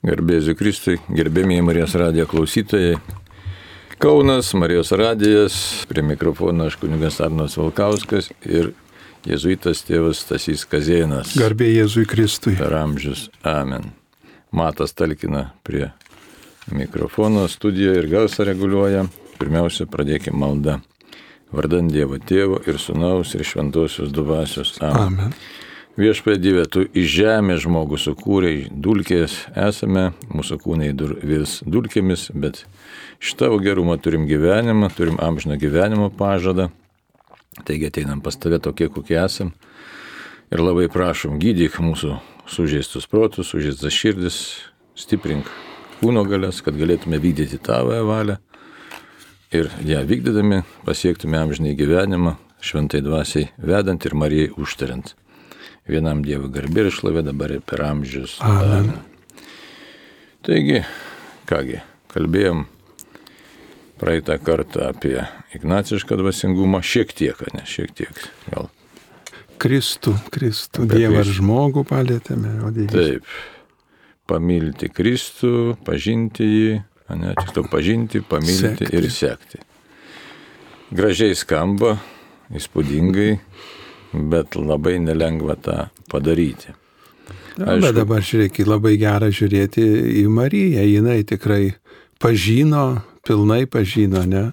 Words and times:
Garbėsiu 0.00 0.54
Kristui, 0.56 0.94
gerbėmiai 1.12 1.60
Marijos 1.60 1.92
radijo 2.00 2.24
klausytojai. 2.30 2.94
Kaunas, 4.00 4.54
Marijos 4.56 4.94
radijas, 4.96 5.56
prie 5.90 6.00
mikrofono 6.00 6.70
aš 6.70 6.78
kunigas 6.80 7.18
Arnas 7.20 7.58
Valkauskas 7.60 8.30
ir 8.48 8.70
jėzuitas 9.28 9.84
tėvas 9.84 10.22
Stasys 10.24 10.64
Kazėnas. 10.64 11.34
Garbė 11.36 11.68
Jėzui 11.74 12.06
Kristui. 12.08 12.54
Per 12.56 12.72
amžius. 12.78 13.26
Amen. 13.44 13.90
Matas 14.56 14.96
talkina 14.96 15.50
prie 15.68 15.90
mikrofono 16.72 17.44
studijoje 17.52 18.00
ir 18.00 18.08
gausą 18.08 18.48
reguliuoja. 18.48 19.04
Pirmiausia, 19.36 19.84
pradėkime 19.84 20.40
maldą. 20.40 20.80
Vardant 21.52 21.92
Dievo 21.92 22.16
Tėvo 22.16 22.62
ir 22.64 22.80
Sūnaus 22.80 23.36
ir 23.36 23.44
Šventosios 23.44 24.16
Duvasios. 24.16 24.78
Amen. 24.80 25.28
Amen. 25.28 25.40
Viešpė 25.98 26.36
Dieve, 26.38 26.62
tu 26.70 26.84
iš 26.86 27.08
žemės 27.18 27.64
žmogų 27.64 27.96
sukūrei, 27.98 28.68
dulkės 28.70 29.32
esame, 29.58 30.12
mūsų 30.30 30.60
kūnai 30.62 30.92
dur, 30.94 31.16
vis 31.18 31.56
dulkėmis, 31.66 32.28
bet 32.30 32.60
iš 33.18 33.32
tavo 33.34 33.58
gerumo 33.58 33.96
turim 33.98 34.28
gyvenimą, 34.30 34.92
turim 34.94 35.18
amžiną 35.18 35.58
gyvenimo 35.58 36.06
pažadą. 36.14 36.68
Taigi 37.66 37.90
ateinam 37.90 38.22
pas 38.22 38.38
tave 38.38 38.60
tokie, 38.62 38.86
kokie 38.86 39.18
esam. 39.18 39.50
Ir 40.54 40.62
labai 40.62 40.86
prašom, 40.94 41.40
gydyk 41.42 41.80
mūsų 41.82 42.14
sužeistus 42.46 43.10
protus, 43.10 43.50
sužeistas 43.50 43.94
širdis, 43.94 44.38
stiprink 44.94 45.50
kūno 45.98 46.22
galės, 46.22 46.62
kad 46.62 46.78
galėtume 46.78 47.18
vykdyti 47.18 47.58
tavo 47.66 47.98
valią. 48.06 48.38
Ir 49.50 49.66
ją 49.82 50.04
vykdydami 50.06 50.62
pasiektume 50.86 51.42
amžinai 51.42 51.74
gyvenimą, 51.74 52.36
šventai 52.62 53.02
dvasiai 53.02 53.50
vedant 53.58 54.06
ir 54.06 54.14
Marijai 54.14 54.54
užtariant. 54.54 55.16
Vienam 55.90 56.22
Dievui 56.22 56.50
garbė 56.54 56.86
ir 56.86 56.92
šlovė 56.94 57.24
dabar 57.26 57.50
ir 57.56 57.62
per 57.66 57.82
amžius. 57.88 58.36
Amen. 58.46 58.92
Taigi, 60.46 60.84
kągi, 61.50 61.80
kalbėjom 62.12 62.64
praeitą 64.00 64.38
kartą 64.40 64.86
apie 64.88 65.16
ignacišką 65.56 66.16
dvasingumą, 66.20 66.80
šiek 66.86 67.10
tiek, 67.16 67.40
ne, 67.56 67.64
šiek 67.68 67.92
tiek, 67.96 68.22
gal. 68.48 68.70
Kristų, 69.60 70.14
Kristų, 70.32 70.86
Dievą 70.88 71.20
ir 71.20 71.32
žmogų 71.36 71.84
palėtėme, 71.90 72.54
o 72.64 72.70
Dievas. 72.72 72.94
Taip, 72.94 73.34
pamilti 74.30 74.88
Kristų, 74.88 75.74
pažinti 75.84 76.46
jį, 76.46 76.78
ne, 77.18 77.34
tiksliau 77.42 77.66
pažinti, 77.68 78.22
pamilti 78.24 78.86
sekti. 78.86 78.94
ir 78.96 79.10
sekti. 79.12 79.60
Gražiai 80.96 81.36
skamba, 81.36 81.98
įspūdingai, 82.56 83.34
bet 84.12 84.56
labai 84.58 84.98
nelengva 85.02 85.56
tą 85.60 85.78
padaryti. 86.10 86.74
Na, 87.58 87.74
Aišku, 87.74 87.84
bet 87.84 87.96
dabar 87.98 88.24
žiūrėk, 88.24 88.60
labai 88.66 88.94
gera 89.00 89.30
žiūrėti 89.34 89.84
į 90.22 90.26
Mariją, 90.32 90.84
jinai 90.86 91.20
tikrai 91.28 91.74
pažino, 92.22 93.02
pilnai 93.26 93.64
pažino, 93.70 94.24
ne? 94.28 94.50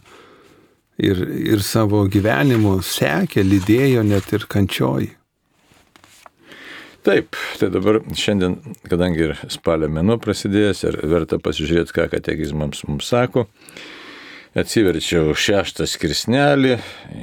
Ir, 0.97 1.21
ir 1.53 1.61
savo 1.61 2.07
gyvenimu 2.09 2.79
sekė, 2.81 3.43
lydėjo 3.45 4.01
net 4.07 4.31
ir 4.33 4.47
kančioji. 4.49 5.11
Taip, 7.07 7.37
tai 7.55 7.69
dabar 7.71 8.01
šiandien, 8.17 8.57
kadangi 8.89 9.21
ir 9.29 9.35
spalio 9.53 9.87
mėnuo 9.93 10.17
prasidėjęs 10.19 10.81
ir 10.89 10.97
verta 11.07 11.37
pasižiūrėti, 11.39 11.93
ką 11.95 12.09
katekizmams 12.11 12.81
mums 12.89 13.07
sako, 13.13 13.45
atsiverčiau 14.57 15.35
šeštą 15.37 15.85
skirsnelį, 15.89 16.73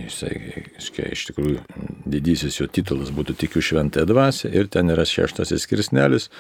jisai, 0.04 0.32
iš 0.78 1.27
tikrųjų, 1.30 1.58
didysis 2.06 2.60
jo 2.60 2.68
titulas 2.70 3.10
būtų 3.14 3.36
Tikiu 3.40 3.62
šventąją 3.64 4.06
dvasę 4.10 4.50
ir 4.54 4.70
ten 4.72 4.92
yra 4.94 5.06
šeštasis 5.08 5.66
skirsnelis 5.66 6.30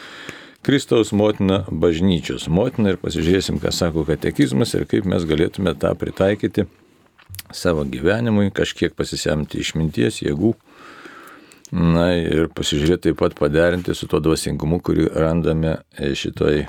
Kristaus 0.64 1.12
motina 1.12 1.64
bažnyčios 1.68 2.46
motina. 2.48 2.94
Ir 2.94 3.00
pasižiūrėsim, 3.02 3.58
ką 3.60 3.72
sako 3.74 4.06
katekizmas 4.08 4.72
ir 4.78 4.86
kaip 4.88 5.04
mes 5.08 5.26
galėtume 5.28 5.74
tą 5.76 5.92
pritaikyti 5.98 6.64
savo 7.52 7.84
gyvenimui, 7.84 8.48
kažkiek 8.54 8.94
pasisemti 8.96 9.60
išminties, 9.60 10.22
jėgų. 10.24 10.54
Na 11.74 12.06
ir 12.14 12.48
pasižiūrėti 12.54 13.10
taip 13.10 13.20
pat 13.20 13.36
paderinti 13.36 13.96
su 13.98 14.06
tuo 14.08 14.22
dvasingumu, 14.24 14.78
kurį 14.84 15.10
randame 15.18 15.76
šitoj 15.98 16.64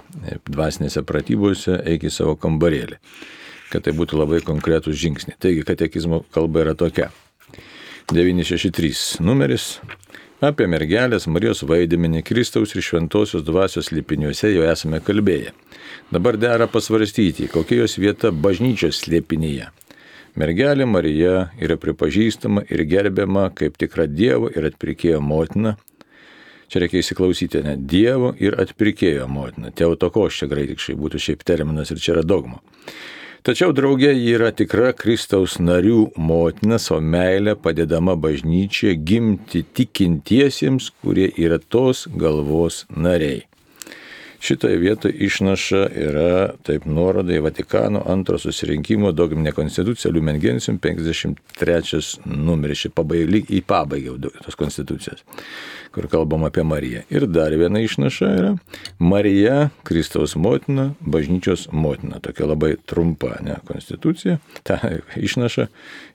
dvasinėse 0.49 1.05
pratybose, 1.07 1.77
eik 1.85 2.07
į 2.09 2.15
savo 2.17 2.35
kambarėlį 2.41 2.99
kad 3.71 3.85
tai 3.85 3.93
būtų 3.97 4.19
labai 4.21 4.41
konkretūs 4.45 4.97
žingsniai. 5.01 5.37
Taigi, 5.41 5.65
katekizmo 5.67 6.23
kalba 6.35 6.65
yra 6.65 6.75
tokia. 6.77 7.11
963 8.11 9.23
numeris. 9.25 9.79
Apie 10.43 10.67
mergelės 10.69 11.29
Marijos 11.31 11.63
vaidmenį 11.65 12.19
Kristaus 12.27 12.75
ir 12.75 12.83
Šventosios 12.83 13.45
dvasios 13.47 13.87
lipiniuose 13.95 14.51
jau 14.51 14.65
esame 14.67 14.99
kalbėję. 15.01 15.55
Dabar 16.13 16.37
dera 16.37 16.67
pasvarstyti, 16.69 17.47
kokia 17.49 17.79
jos 17.79 17.95
vieta 17.97 18.29
bažnyčios 18.29 18.99
slėpinyje. 19.05 19.71
Mergelė 20.35 20.85
Marija 20.85 21.47
yra 21.63 21.79
pripažįstama 21.79 22.65
ir 22.67 22.83
gerbiama 22.91 23.47
kaip 23.55 23.77
tikra 23.79 24.05
Dievo 24.11 24.51
ir 24.51 24.67
atpirkėjo 24.67 25.21
motina. 25.23 25.77
Čia 26.67 26.81
reikia 26.83 26.99
įsiklausyti, 26.99 27.63
ne 27.63 27.77
Dievo 27.79 28.33
ir 28.35 28.57
atpirkėjo 28.59 29.29
motina. 29.31 29.71
Teotokos 29.71 30.35
čia 30.35 30.51
graikiškai 30.51 30.97
būtų 30.99 31.21
šiaip 31.29 31.47
terminas 31.47 31.95
ir 31.95 32.03
čia 32.03 32.17
yra 32.17 32.25
dogma. 32.27 32.59
Tačiau 33.45 33.75
draugė 33.77 34.09
yra 34.33 34.47
tikra 34.57 34.87
Kristaus 34.97 35.59
narių 35.61 35.99
motina, 36.17 36.79
savo 36.81 36.97
meilę 37.13 37.53
padedama 37.61 38.15
bažnyčia 38.17 38.95
gimti 38.97 39.61
tikintiesiems, 39.77 40.87
kurie 41.03 41.27
yra 41.37 41.59
tos 41.61 42.07
galvos 42.23 42.87
nariai. 42.89 43.43
Šitoje 44.45 44.77
vietoje 44.77 45.13
išnaša 45.25 45.79
yra 45.97 46.33
taip 46.67 46.83
nuoroda 46.85 47.33
į 47.33 47.39
Vatikano 47.47 48.03
antro 48.13 48.37
susirinkimo 48.37 49.09
dogminę 49.11 49.55
konstituciją 49.57 50.11
Lumen 50.13 50.37
Gentium 50.39 50.77
53 50.83 52.03
numeris, 52.29 52.85
į 52.85 53.63
pabaigą 53.65 54.19
tos 54.45 54.59
konstitucijos 54.59 55.25
kur 55.95 56.07
kalbam 56.11 56.43
apie 56.43 56.63
Mariją. 56.63 57.01
Ir 57.09 57.23
dar 57.31 57.53
viena 57.55 57.79
išnaša 57.79 58.29
yra 58.35 58.49
Marija, 58.99 59.69
Kristaus 59.87 60.35
motina, 60.35 60.89
bažnyčios 60.99 61.69
motina. 61.71 62.19
Tokia 62.19 62.49
labai 62.51 62.73
trumpa 62.85 63.37
ne, 63.45 63.55
konstitucija, 63.67 64.37
ta 64.67 64.79
išnaša. 65.15 65.69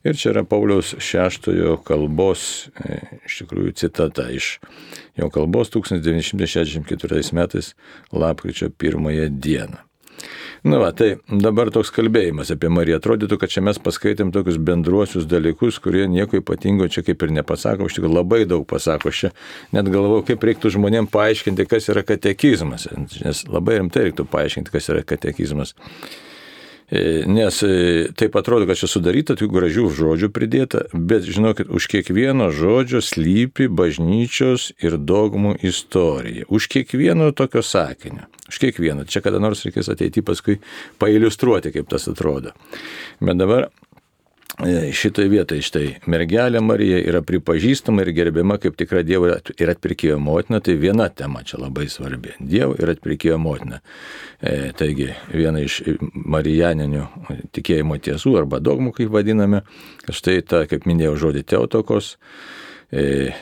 Ir 0.04 0.20
čia 0.20 0.34
yra 0.34 0.44
Pauliaus 0.44 0.92
šeštojo 1.00 1.78
kalbos, 1.88 2.68
e, 2.84 3.00
iš 3.24 3.40
tikrųjų, 3.40 3.72
citata 3.80 4.28
iš 4.36 4.58
jo 5.20 5.30
kalbos 5.32 5.70
1964 5.76 7.36
metais 7.36 7.74
lapkričio 8.12 8.72
pirmąją 8.74 9.30
dieną. 9.30 9.86
Na, 10.64 10.76
va, 10.76 10.90
tai 10.92 11.14
dabar 11.40 11.70
toks 11.72 11.88
kalbėjimas 11.94 12.50
apie 12.52 12.68
Mariją. 12.68 12.98
Atrodytų, 13.00 13.38
kad 13.40 13.52
čia 13.52 13.62
mes 13.64 13.78
paskaitėm 13.80 14.28
tokius 14.34 14.58
bendruosius 14.60 15.24
dalykus, 15.28 15.78
kurie 15.80 16.04
nieko 16.10 16.36
ypatingo 16.42 16.88
čia 16.92 17.04
kaip 17.06 17.24
ir 17.24 17.32
nepasako, 17.38 17.88
iš 17.88 17.96
tikrųjų 17.96 18.18
labai 18.18 18.42
daug 18.48 18.66
pasako. 18.68 19.08
Aš 19.08 19.22
čia 19.22 19.30
net 19.72 19.88
galvoju, 19.88 20.26
kaip 20.28 20.44
reiktų 20.44 20.74
žmonėm 20.76 21.08
paaiškinti, 21.12 21.64
kas 21.70 21.88
yra 21.92 22.04
katekizmas. 22.04 22.90
Nes 23.24 23.46
labai 23.48 23.78
rimtai 23.80 24.10
reiktų 24.10 24.28
paaiškinti, 24.28 24.74
kas 24.74 24.92
yra 24.92 25.06
katekizmas. 25.08 25.72
E, 26.90 27.22
nes 27.26 27.62
e, 27.62 28.08
taip 28.18 28.34
atrodo, 28.36 28.66
kad 28.66 28.78
čia 28.80 28.88
sudaryta 28.90 29.36
tų 29.38 29.46
gražių 29.52 29.86
žodžių 29.94 30.28
pridėta, 30.34 30.82
bet 30.90 31.22
žinokit, 31.22 31.70
už 31.70 31.86
kiekvieno 31.92 32.48
žodžio 32.54 32.98
slypi 33.04 33.68
bažnyčios 33.70 34.72
ir 34.82 34.98
dogmų 34.98 35.54
istorija. 35.62 36.48
Už 36.50 36.66
kiekvieno 36.72 37.30
tokio 37.30 37.62
sakinio. 37.62 38.26
Už 38.50 38.58
kiekvieno. 38.58 39.06
Čia 39.06 39.22
kada 39.22 39.38
nors 39.38 39.62
reikės 39.66 39.92
ateiti 39.94 40.24
paskui 40.26 40.58
pailustruoti, 40.98 41.70
kaip 41.76 41.86
tas 41.92 42.10
atrodo. 42.10 42.56
Bet 43.22 43.38
dabar 43.38 43.68
šitoje 44.92 45.28
vietoje 45.32 45.64
štai 45.64 45.84
mergelė 46.10 46.60
Marija 46.64 46.98
yra 47.00 47.20
pripažįstama 47.26 48.04
ir 48.04 48.12
gerbiama 48.16 48.58
kaip 48.60 48.76
tikra 48.78 49.02
Dievo 49.06 49.30
ir 49.30 49.72
atpirkėjo 49.72 50.18
motina, 50.20 50.60
tai 50.64 50.76
viena 50.80 51.08
tema 51.08 51.42
čia 51.46 51.60
labai 51.62 51.88
svarbi. 51.92 52.34
Dievo 52.40 52.76
ir 52.80 52.92
atpirkėjo 52.94 53.38
motina. 53.40 53.80
E, 54.40 54.72
taigi 54.76 55.10
viena 55.32 55.62
iš 55.64 55.80
marijaninių 56.12 57.06
tikėjimo 57.56 58.00
tiesų 58.04 58.36
arba 58.42 58.60
dogmų, 58.60 58.92
kaip 58.96 59.12
vadiname, 59.14 59.62
štai 60.08 60.40
ta, 60.46 60.64
kaip 60.70 60.88
minėjau, 60.88 61.16
žodį 61.26 61.46
teotokos. 61.54 62.16
E, 62.92 63.32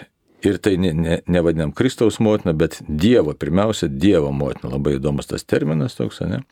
Ir 0.47 0.59
tai 0.63 0.77
nevadinam 0.79 1.69
ne, 1.69 1.73
ne 1.73 1.75
Kristaus 1.75 2.21
motina, 2.23 2.53
bet 2.55 2.77
Dievo, 2.87 3.33
pirmiausia, 3.35 3.89
Dievo 3.91 4.31
motina. 4.31 4.71
Labai 4.77 4.95
įdomus 4.95 5.27
tas 5.27 5.43
terminas 5.43 5.99
toks, 5.99 6.21
ne? 6.31 6.45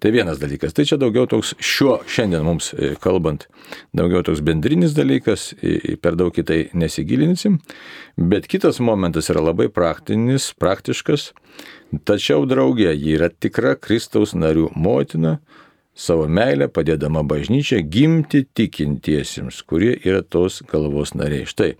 Tai 0.00 0.12
vienas 0.14 0.40
dalykas. 0.40 0.72
Tai 0.72 0.86
čia 0.88 0.96
daugiau 1.00 1.28
toks 1.28 1.52
šiuo 1.60 1.98
šiandien 2.08 2.46
mums 2.46 2.70
e, 2.72 2.94
kalbant, 3.04 3.44
daugiau 3.92 4.24
toks 4.24 4.40
bendrinis 4.44 4.96
dalykas, 4.96 5.50
per 6.00 6.16
daug 6.16 6.32
į 6.32 6.46
tai 6.48 6.58
nesigilinsim. 6.72 7.60
Bet 8.16 8.48
kitas 8.48 8.80
momentas 8.80 9.28
yra 9.34 9.44
labai 9.44 9.68
praktinis, 9.68 10.48
praktiškas. 10.56 11.34
Tačiau 12.08 12.48
draugė, 12.48 12.94
ji 12.96 13.18
yra 13.18 13.28
tikra 13.28 13.76
Kristaus 13.76 14.32
narių 14.32 14.70
motina, 14.72 15.36
savo 15.94 16.24
meilę 16.26 16.70
padėdama 16.72 17.20
bažnyčia 17.28 17.84
gimti 17.84 18.46
tikintiesiems, 18.56 19.60
kurie 19.68 19.98
yra 20.00 20.24
tos 20.24 20.62
galvos 20.72 21.12
nariai. 21.12 21.44
Štai 21.44 21.74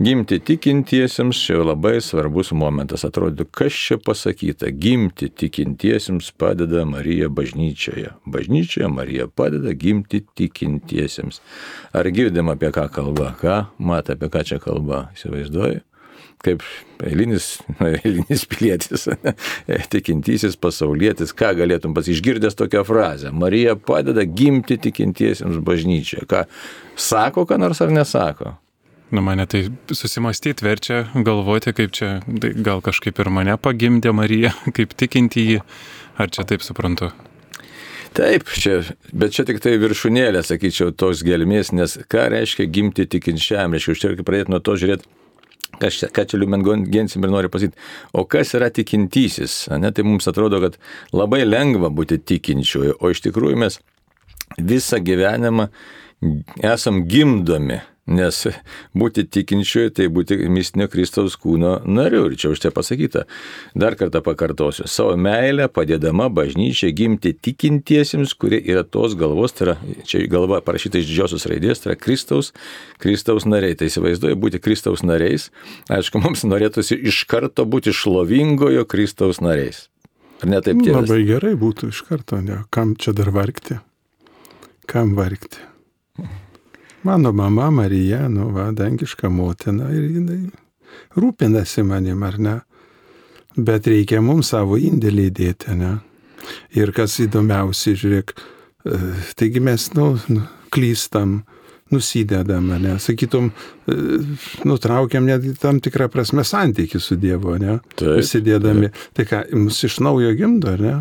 Gimti 0.00 0.38
tikintiesiems 0.40 1.36
čia 1.44 1.58
labai 1.60 1.98
svarbus 2.00 2.54
momentas. 2.56 3.02
Atrodo, 3.04 3.44
kas 3.44 3.74
čia 3.76 3.98
pasakyta. 4.00 4.70
Gimti 4.72 5.28
tikintiesiems 5.28 6.30
padeda 6.40 6.86
Marija 6.88 7.28
bažnyčioje. 7.28 8.14
Bažnyčioje 8.24 8.88
Marija 8.88 9.26
padeda 9.28 9.74
gimti 9.76 10.22
tikintiesiems. 10.34 11.42
Ar 11.92 12.08
girdim 12.16 12.48
apie 12.48 12.70
ką 12.72 12.86
kalba? 12.94 13.34
Ką? 13.42 13.58
Matai, 13.76 14.16
apie 14.16 14.30
ką 14.32 14.44
čia 14.48 14.58
kalba? 14.62 15.10
Įsivaizduoju? 15.18 15.84
kaip 16.40 16.62
eilinis, 17.04 17.50
eilinis 18.04 18.46
pilietis, 18.48 19.04
tikintysis 19.92 20.56
pasaulietis, 20.56 21.34
ką 21.36 21.52
galėtum 21.58 21.92
pasišgirdęs 21.96 22.56
tokią 22.56 22.86
frazę. 22.88 23.34
Marija 23.36 23.76
padeda 23.76 24.24
gimti 24.24 24.80
tikintiesiems 24.80 25.60
bažnyčioje. 25.60 26.24
Ką 26.24 26.46
sako, 26.96 27.44
ką 27.44 27.60
nors 27.60 27.84
ar 27.84 27.92
nesako? 27.92 28.56
Nu, 29.10 29.20
mane 29.20 29.46
tai 29.46 29.64
susimastyti 29.90 30.62
verčia, 30.62 31.00
galvoti, 31.14 31.72
kaip 31.74 31.90
čia, 31.90 32.20
tai 32.22 32.52
gal 32.54 32.78
kažkaip 32.84 33.18
ir 33.18 33.30
mane 33.34 33.56
pagimdė 33.58 34.12
Marija, 34.14 34.52
kaip 34.76 34.94
tikinti 34.94 35.46
jį, 35.48 35.56
ar 36.22 36.30
čia 36.30 36.46
taip 36.46 36.62
suprantu? 36.62 37.10
Taip, 38.14 38.46
čia, 38.54 38.80
bet 39.14 39.34
čia 39.34 39.46
tik 39.46 39.58
tai 39.62 39.76
viršūnėlė, 39.82 40.44
sakyčiau, 40.46 40.94
tos 40.94 41.24
gelmės, 41.26 41.72
nes 41.74 41.96
ką 42.10 42.28
reiškia 42.30 42.68
gimti 42.70 43.06
tikinčiam, 43.10 43.74
reiškia, 43.74 43.96
užtenka 43.96 44.26
pradėti 44.26 44.54
nuo 44.54 44.62
to 44.62 44.78
žiūrėti, 44.78 45.10
ką 45.82 45.90
čia, 45.94 46.10
ką 46.14 46.28
čia 46.30 46.38
Liumengensim 46.38 47.26
ir 47.26 47.34
nori 47.34 47.50
pasakyti, 47.50 47.78
o 48.14 48.26
kas 48.30 48.54
yra 48.58 48.70
tikintysis, 48.74 49.64
ne, 49.74 49.90
tai 49.94 50.06
mums 50.06 50.30
atrodo, 50.30 50.62
kad 50.62 50.78
labai 51.14 51.42
lengva 51.46 51.90
būti 51.90 52.18
tikinčiuoju, 52.30 52.98
o 52.98 53.10
iš 53.10 53.26
tikrųjų 53.26 53.58
mes 53.62 53.82
visą 54.58 55.02
gyvenimą 55.02 55.70
esam 56.62 57.08
gimdomi 57.10 57.82
Nes 58.10 58.38
būti 58.98 59.22
tikinčiuoju, 59.30 59.92
tai 59.94 60.08
būti 60.10 60.36
mistinio 60.50 60.88
Kristaus 60.90 61.36
kūno 61.38 61.76
nariu. 61.86 62.24
Ir 62.26 62.34
čia 62.40 62.50
už 62.50 62.62
tai 62.64 62.72
pasakyta. 62.74 63.22
Dar 63.78 63.94
kartą 63.98 64.18
pakartosiu. 64.26 64.88
Savo 64.90 65.14
meilę 65.14 65.68
padėdama 65.70 66.26
bažnyčia 66.34 66.90
gimti 66.96 67.30
tikintiesiems, 67.38 68.34
kurie 68.34 68.58
yra 68.58 68.82
tos 68.82 69.14
galvos, 69.18 69.54
tai 69.54 69.68
yra, 69.68 69.76
čia 70.10 70.24
galva 70.30 70.58
parašyta 70.66 70.98
iš 70.98 71.06
didžiosios 71.12 71.46
raidės, 71.50 71.84
tai 71.84 71.92
yra 71.92 72.00
Kristaus, 72.02 72.50
Kristaus 72.98 73.46
nariai. 73.46 73.78
Tai 73.78 73.86
įsivaizduoju 73.92 74.40
būti 74.42 74.62
Kristaus 74.64 75.06
nariais. 75.06 75.48
Aišku, 75.86 76.18
mums 76.24 76.42
norėtųsi 76.48 76.98
iš 77.12 77.22
karto 77.30 77.62
būti 77.62 77.94
šlovingojo 77.94 78.88
Kristaus 78.90 79.38
nariais. 79.44 79.86
Ar 80.42 80.50
ne 80.50 80.58
taip 80.64 80.82
tėvas? 80.82 81.06
Labai 81.06 81.22
gerai 81.28 81.54
būtų 81.60 81.94
iš 81.94 82.02
karto, 82.08 82.42
ne? 82.42 82.64
Kam 82.74 82.96
čia 82.98 83.14
dar 83.14 83.30
vargti? 83.34 83.78
Kam 84.90 85.14
vargti? 85.14 85.60
Mano 87.02 87.32
mama 87.32 87.70
Marija, 87.70 88.28
nu, 88.28 88.50
va, 88.52 88.70
dangiška 88.76 89.30
motina 89.32 89.88
ir 89.94 90.04
jinai 90.04 90.40
rūpinasi 91.16 91.84
manim, 91.86 92.22
ar 92.26 92.38
ne? 92.38 92.56
Bet 93.56 93.88
reikia 93.90 94.20
mums 94.22 94.52
savo 94.52 94.76
indėlį 94.78 95.28
įdėti, 95.30 95.76
ne? 95.80 95.94
Ir 96.76 96.92
kas 96.96 97.16
įdomiausia, 97.24 97.94
žiūrėk, 97.98 98.34
e, 98.84 98.98
taigi 99.38 99.62
mes, 99.64 99.88
nu, 99.96 100.12
nu 100.28 100.44
klystam, 100.74 101.40
nusidedam, 101.90 102.68
ne? 102.84 102.98
Sakytum, 103.02 103.50
e, 103.88 103.96
nutraukiam 104.68 105.26
net 105.26 105.46
tam 105.62 105.80
tikrą 105.82 106.10
prasme 106.12 106.44
santykių 106.46 107.00
su 107.00 107.16
Dievu, 107.20 107.56
ne? 107.62 107.78
Taip. 107.96 108.20
Nusidėdami. 108.20 108.92
Taip. 108.92 109.08
Tai 109.16 109.28
ką, 109.32 109.42
mus 109.64 109.80
iš 109.88 109.98
naujo 110.04 110.34
gimdo, 110.38 110.76
ne? 110.80 111.00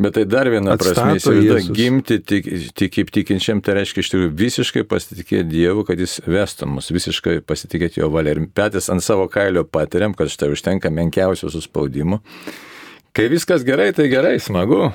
Bet 0.00 0.14
tai 0.16 0.22
dar 0.24 0.48
viena 0.48 0.72
prasme, 0.80 1.18
įsivaizduoju, 1.18 1.74
gimti 1.76 2.16
tik, 2.24 2.46
tik 2.78 2.94
kaip 2.94 3.10
tikinčiam, 3.12 3.60
tai 3.64 3.76
reiškia 3.76 4.00
iš 4.00 4.10
tikrųjų 4.12 4.30
visiškai 4.40 4.84
pasitikėti 4.88 5.44
Dievu, 5.50 5.84
kad 5.84 6.00
jis 6.00 6.16
vestų 6.24 6.70
mus, 6.72 6.88
visiškai 6.94 7.42
pasitikėti 7.44 8.00
Jo 8.00 8.08
valia. 8.14 8.32
Ir 8.32 8.46
patys 8.56 8.88
ant 8.92 9.04
savo 9.04 9.28
kailio 9.32 9.66
patiriam, 9.68 10.16
kad 10.16 10.32
štai 10.32 10.48
užtenka 10.54 10.90
menkiausio 10.90 11.52
suspaudimo. 11.52 12.22
Kai 13.12 13.28
viskas 13.28 13.66
gerai, 13.68 13.90
tai 13.92 14.08
gerai, 14.08 14.38
smagu. 14.40 14.86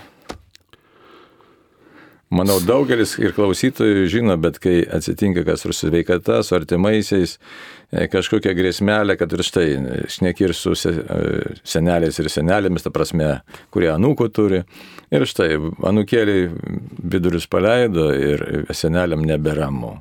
Manau, 2.27 2.57
daugelis 2.59 3.13
ir 3.21 3.31
klausytojų 3.31 4.07
žino, 4.11 4.35
bet 4.43 4.57
kai 4.59 4.81
atsitinka 4.83 5.45
kas 5.47 5.61
su 5.63 5.71
sveikata, 5.71 6.41
su 6.43 6.57
artimaisiais, 6.57 7.37
e, 7.87 8.09
kažkokia 8.11 8.51
grėsmelė, 8.57 9.15
kad 9.15 9.31
ir 9.31 9.43
štai, 9.47 9.67
šneki 10.11 10.49
ir 10.49 10.53
su 10.57 10.73
e, 10.75 10.91
seneliais 11.63 12.19
ir 12.19 12.27
senelėmis, 12.33 12.83
ta 12.83 12.91
prasme, 12.91 13.29
kurie 13.71 13.87
anūkų 13.93 14.27
turi. 14.35 14.59
Ir 15.07 15.23
štai, 15.23 15.53
anūkėliai 15.87 16.49
vidurius 16.99 17.47
paleido 17.47 18.09
ir 18.11 18.43
seneliam 18.75 19.23
neberamu. 19.23 19.93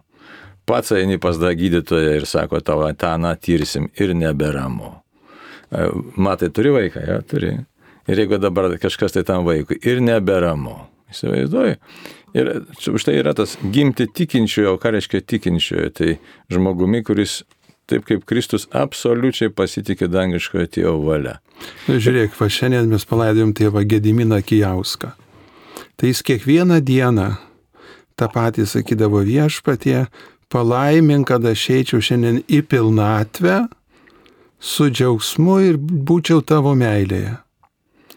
Pats 0.67 0.97
eini 0.99 1.21
pas 1.23 1.39
da 1.39 1.55
gydytoją 1.55 2.19
ir 2.19 2.27
sako, 2.27 2.59
tavo 2.59 2.91
taną 2.91 3.37
tyrsim 3.39 3.87
ir 4.03 4.17
neberamu. 4.19 4.97
E, 5.71 5.87
matai, 6.19 6.51
turi 6.51 6.75
vaiką, 6.75 7.07
jo, 7.07 7.23
turi. 7.31 7.55
Ir 8.11 8.27
jeigu 8.27 8.43
dabar 8.43 8.73
kažkas 8.83 9.15
tai 9.15 9.23
tam 9.23 9.47
vaikui 9.47 9.79
ir 9.87 10.03
neberamu. 10.03 10.86
Įsivaizduoju. 11.17 11.77
Ir 12.37 12.51
už 12.93 13.05
tai 13.09 13.17
yra 13.23 13.33
tas 13.37 13.57
gimti 13.73 14.05
tikinčiojo, 14.13 14.77
ką 14.81 14.93
reiškia 14.93 15.23
tikinčiojo, 15.25 15.93
tai 15.97 16.17
žmogumi, 16.53 17.01
kuris 17.07 17.41
taip 17.89 18.05
kaip 18.05 18.27
Kristus 18.29 18.67
absoliučiai 18.77 19.53
pasitikė 19.55 20.11
dangiškojo 20.13 20.67
tėvo 20.75 20.97
valia. 21.07 21.39
Na, 21.87 21.97
žiūrėk, 22.03 22.35
va 22.37 22.51
šiandien 22.53 22.91
mes 22.91 23.07
palaidojom 23.09 23.55
tėvą 23.57 23.87
Gediminą 23.89 24.43
Kijauską. 24.45 25.15
Tai 25.97 26.11
jis 26.11 26.21
kiekvieną 26.27 26.83
dieną 26.85 27.31
tą 28.21 28.29
patį 28.33 28.67
sakydavo 28.69 29.23
viešpatie, 29.25 30.05
palaimink, 30.53 31.31
kad 31.31 31.47
aš 31.47 31.71
eičiau 31.79 32.05
šiandien 32.05 32.43
į 32.45 32.61
pilnatvę 32.69 33.63
su 34.61 34.91
džiaugsmu 34.91 35.59
ir 35.71 35.81
būčiau 35.81 36.45
tavo 36.45 36.75
meilėje 36.77 37.39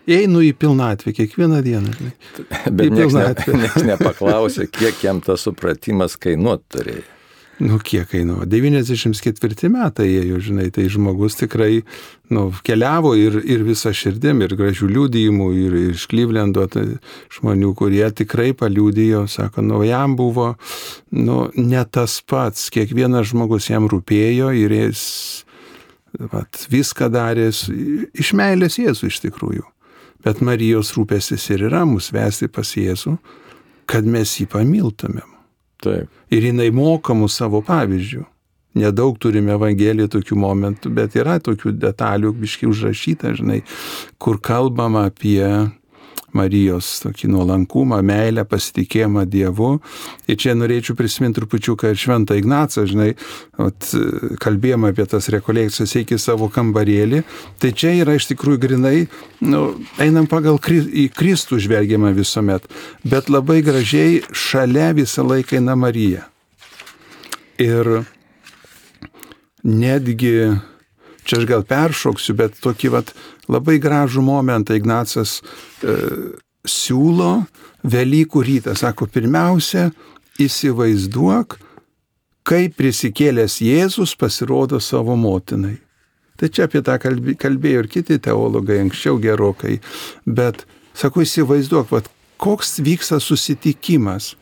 einu 0.09 0.43
į 0.45 0.53
pilnatvę 0.59 1.13
kiekvieną 1.17 1.61
dieną. 1.65 1.93
Bet 2.77 2.91
niekas 2.95 3.45
ne, 3.53 3.71
nepaklausė, 3.93 4.69
kiek 4.71 5.05
jam 5.05 5.23
tas 5.25 5.47
supratimas 5.47 6.17
kainuot 6.19 6.65
turėjo. 6.73 7.07
Nu, 7.59 7.75
kiek 7.83 8.07
kainuoja? 8.07 8.45
94 8.47 9.67
metai 9.73 10.05
ėjo, 10.07 10.37
žinai, 10.39 10.69
tai 10.71 10.85
žmogus 10.91 11.35
tikrai, 11.41 11.81
nu, 12.31 12.45
keliavo 12.63 13.11
ir, 13.19 13.35
ir 13.43 13.65
visą 13.67 13.91
širdim, 13.91 14.39
ir 14.45 14.53
gražių 14.55 14.87
liūdėjimų, 14.87 15.47
ir 15.59 15.75
iš 15.89 16.05
Klyvlendo 16.07 16.63
tai 16.71 16.85
žmonių, 17.35 17.73
kurie 17.75 18.05
tikrai 18.15 18.53
paliūdėjo, 18.55 19.25
sako, 19.27 19.65
nu, 19.67 19.81
jam 19.83 20.15
buvo, 20.19 20.53
nu, 21.11 21.41
ne 21.59 21.83
tas 21.83 22.21
pats, 22.23 22.69
kiekvienas 22.71 23.33
žmogus 23.33 23.67
jam 23.73 23.91
rūpėjo 23.91 24.53
ir 24.55 24.77
jis, 24.77 25.03
vat, 26.31 26.63
viską 26.71 27.11
darė 27.11 27.49
iš 27.51 28.31
meilės 28.39 28.79
Jėzų 28.79 29.11
iš 29.11 29.19
tikrųjų. 29.27 29.67
Bet 30.25 30.41
Marijos 30.43 30.91
rūpestis 30.97 31.45
ir 31.53 31.67
yra 31.69 31.85
mus 31.87 32.09
vesti 32.11 32.49
pas 32.51 32.73
Jėzų, 32.75 33.15
kad 33.89 34.05
mes 34.05 34.35
jį 34.39 34.49
pamiltumėm. 34.51 35.37
Taip. 35.79 36.11
Ir 36.29 36.49
jinai 36.49 36.69
moka 36.75 37.15
mus 37.15 37.37
savo 37.39 37.61
pavyzdžių. 37.65 38.25
Nedaug 38.79 39.15
turime 39.17 39.55
Evangeliją 39.55 40.09
tokių 40.13 40.35
momentų, 40.37 40.91
bet 40.93 41.15
yra 41.17 41.39
tokių 41.41 41.71
detalių, 41.81 42.33
biški 42.37 42.67
užrašyta, 42.69 43.31
žinai, 43.39 43.63
kur 44.21 44.37
kalbama 44.43 45.07
apie 45.09 45.41
Marijos 46.37 46.87
tokį 47.03 47.29
nuolankumą, 47.33 47.99
meilę, 48.05 48.45
pasitikėjimą 48.49 49.25
Dievu. 49.29 49.71
Ir 50.29 50.39
čia 50.39 50.55
norėčiau 50.57 50.95
prisiminti 50.99 51.39
trupučiuką 51.39 51.91
ir 51.91 51.99
Šventą 51.99 52.37
Ignacą, 52.39 52.85
žinai, 52.89 53.09
at, 53.61 53.89
kalbėjome 54.43 54.93
apie 54.93 55.05
tas 55.09 55.29
rekolekcijas 55.33 55.95
iki 56.01 56.19
savo 56.21 56.49
kambarėlį. 56.53 57.23
Tai 57.61 57.73
čia 57.73 57.95
yra 58.01 58.17
iš 58.19 58.29
tikrųjų 58.31 58.63
grinai, 58.67 58.95
nu, 59.45 59.63
einam 60.01 60.29
pagal 60.29 60.59
į 60.59 61.09
Kristų 61.15 61.59
žvelgiamą 61.65 62.13
visuomet, 62.17 62.65
bet 63.03 63.29
labai 63.31 63.61
gražiai 63.65 64.21
šalia 64.31 64.91
visą 64.97 65.25
laiką 65.27 65.59
eina 65.59 65.77
Marija. 65.79 66.27
Ir 67.59 68.03
netgi 69.63 70.59
čia 71.29 71.39
aš 71.39 71.47
gal 71.49 71.65
peršoksiu, 71.67 72.35
bet 72.39 72.57
tokį 72.63 72.93
vat, 72.95 73.13
labai 73.51 73.77
gražų 73.81 74.23
momentą 74.25 74.77
Ignacas 74.77 75.39
e, 75.39 75.95
siūlo 76.65 77.33
Velykų 77.89 78.41
rytą. 78.43 78.73
Sako, 78.75 79.07
pirmiausia, 79.07 79.89
įsivaizduok, 80.41 81.59
kaip 82.49 82.75
prisikėlęs 82.79 83.59
Jėzus 83.63 84.15
pasirodo 84.19 84.81
savo 84.83 85.15
motinai. 85.19 85.77
Tai 86.39 86.47
čia 86.55 86.65
apie 86.69 86.81
tą 86.83 86.95
kalbėjo 86.99 87.83
ir 87.83 87.89
kiti 87.91 88.17
teologai 88.23 88.79
anksčiau 88.81 89.19
gerokai. 89.21 89.77
Bet, 90.25 90.63
sako, 90.97 91.25
įsivaizduok, 91.27 91.89
vat, 91.91 92.07
koks 92.39 92.79
vyksta 92.83 93.19
susitikimas 93.23 94.33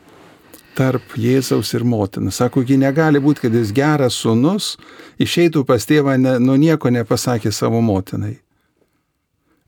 tarp 0.78 1.16
Jėzaus 1.18 1.74
ir 1.74 1.86
motinos. 1.88 2.38
Sako, 2.38 2.62
ji 2.62 2.78
negali 2.78 3.22
būti, 3.24 3.48
kad 3.48 3.56
jis 3.58 3.74
geras 3.76 4.18
sunus 4.22 4.76
išeitų 5.22 5.66
pas 5.66 5.86
tėvą, 5.90 6.18
ne, 6.22 6.38
nu 6.44 6.58
nieko 6.62 6.94
nepasakė 6.94 7.52
savo 7.52 7.82
motinai. 7.82 8.38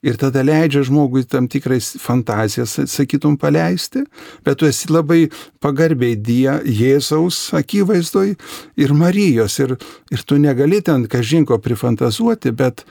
ir 0.01 0.15
tada 0.15 0.43
leidžia 0.45 0.83
žmogui 0.87 1.25
tam 1.27 1.47
tikrais 1.51 1.91
fantazijas, 1.99 2.77
sakytum, 2.87 3.35
paleisti, 3.39 4.05
bet 4.45 4.59
tu 4.59 4.67
esi 4.69 4.87
labai 4.91 5.25
pagarbiai 5.59 6.15
Die, 6.15 6.47
Jėzaus 6.63 7.49
akivaizdoj 7.59 8.35
ir 8.79 8.95
Marijos 8.95 9.59
ir, 9.59 9.75
ir 10.11 10.23
tu 10.23 10.39
negali 10.39 10.79
ten 10.81 11.03
kažinko 11.11 11.59
prifantazuoti, 11.63 12.55
bet 12.55 12.85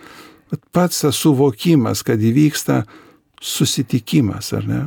pats 0.72 1.00
tas 1.04 1.16
suvokimas, 1.16 2.04
kad 2.04 2.20
įvyksta 2.20 2.82
susitikimas, 3.40 4.52
ar 4.52 4.68
ne? 4.68 4.84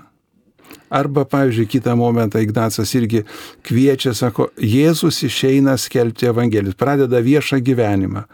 Arba, 0.91 1.23
pavyzdžiui, 1.25 1.69
kitą 1.71 1.95
momentą 1.95 2.41
Ignacas 2.43 2.91
irgi 2.99 3.23
kviečia, 3.63 4.11
sako, 4.17 4.49
Jėzus 4.59 5.21
išeina 5.23 5.77
skelbti 5.79 6.27
Evangelijos, 6.27 6.75
pradeda 6.75 7.21
viešą 7.23 7.61
gyvenimą. 7.63 8.25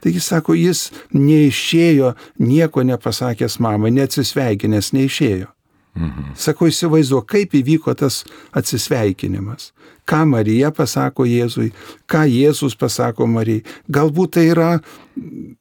Taigi 0.00 0.22
sako, 0.24 0.54
jis 0.56 0.88
neišėjo, 1.12 2.14
nieko 2.40 2.84
nepasakęs 2.88 3.58
mamai, 3.60 3.92
neatsisveikinęs, 3.96 4.94
neišėjo. 4.96 5.50
Mhm. 5.96 6.34
Sako, 6.36 6.68
įsivaizduo, 6.68 7.22
kaip 7.24 7.54
įvyko 7.56 7.94
tas 7.96 8.24
atsisveikinimas. 8.56 9.72
Ką 10.06 10.20
Marija 10.28 10.68
pasako 10.70 11.24
Jėzui, 11.26 11.72
ką 12.06 12.26
Jėzus 12.30 12.76
pasako 12.78 13.26
Marijai. 13.26 13.64
Galbūt 13.90 14.36
tai 14.36 14.44
yra 14.52 14.68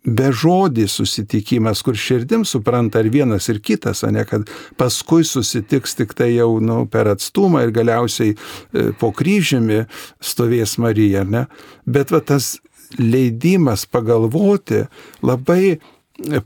bežodis 0.06 0.98
susitikimas, 1.00 1.82
kur 1.82 1.98
širdim 1.98 2.44
supranta 2.46 3.02
ir 3.02 3.10
vienas 3.14 3.48
ir 3.50 3.62
kitas, 3.64 4.04
o 4.04 4.12
ne 4.12 4.26
kad 4.28 4.46
paskui 4.78 5.24
susitiks 5.26 5.96
tik 5.96 6.14
tai 6.14 6.34
jau 6.36 6.60
nu, 6.60 6.84
per 6.86 7.10
atstumą 7.16 7.64
ir 7.66 7.74
galiausiai 7.74 8.36
e, 8.36 8.92
po 9.00 9.14
kryžiumi 9.16 9.86
stovės 10.22 10.78
Marija, 10.84 11.24
ne? 11.24 11.48
Bet 11.88 12.12
va, 12.14 12.20
tas 12.22 12.58
leidimas 13.00 13.88
pagalvoti 13.90 14.84
labai 15.26 15.80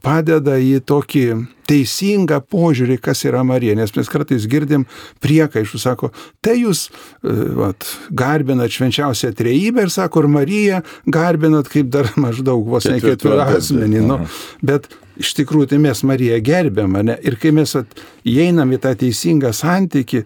padeda 0.02 0.58
į 0.58 0.80
tokį 0.88 1.24
teisingą 1.70 2.40
požiūrį, 2.50 2.98
kas 3.04 3.22
yra 3.28 3.44
Marija, 3.46 3.76
nes 3.78 3.92
mes 3.94 4.10
kartais 4.10 4.48
girdim 4.50 4.88
priekaišų, 5.22 5.82
sako, 5.82 6.10
tai 6.42 6.56
jūs 6.64 6.88
e, 6.90 7.36
vat, 7.60 7.86
garbinat 8.10 8.74
švenčiausią 8.74 9.32
trejybę 9.38 9.86
ir 9.86 9.94
sako, 9.94 10.24
ir 10.26 10.32
Mariją 10.34 10.80
garbinat 11.06 11.70
kaip 11.70 11.92
dar 11.94 12.10
maždaug 12.24 12.66
vos 12.66 12.90
ne 12.90 12.98
ketvirtą 13.04 13.46
asmenį. 13.60 14.02
Nu, 14.10 14.20
bet 14.66 14.90
iš 15.22 15.36
tikrųjų 15.38 15.76
tai 15.76 15.82
mes 15.86 16.02
Mariją 16.08 16.42
gerbėm, 16.50 16.98
ne? 17.06 17.20
Ir 17.22 17.38
kai 17.42 17.54
mes 17.54 17.76
at, 17.78 17.94
įeinam 18.26 18.74
į 18.74 18.82
tą 18.82 18.96
teisingą 19.04 19.54
santyki, 19.54 20.24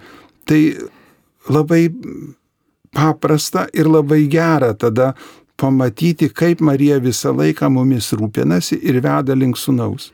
tai 0.48 0.62
labai 1.52 1.90
paprasta 2.94 3.68
ir 3.74 3.90
labai 3.92 4.24
gera 4.32 4.72
tada 4.78 5.12
pamatyti, 5.64 6.28
kaip 6.30 6.62
Marija 6.62 7.00
visą 7.04 7.32
laiką 7.38 7.72
mumis 7.72 8.12
rūpinasi 8.20 8.82
ir 8.84 9.00
veda 9.04 9.38
link 9.38 9.60
sunaus. 9.60 10.12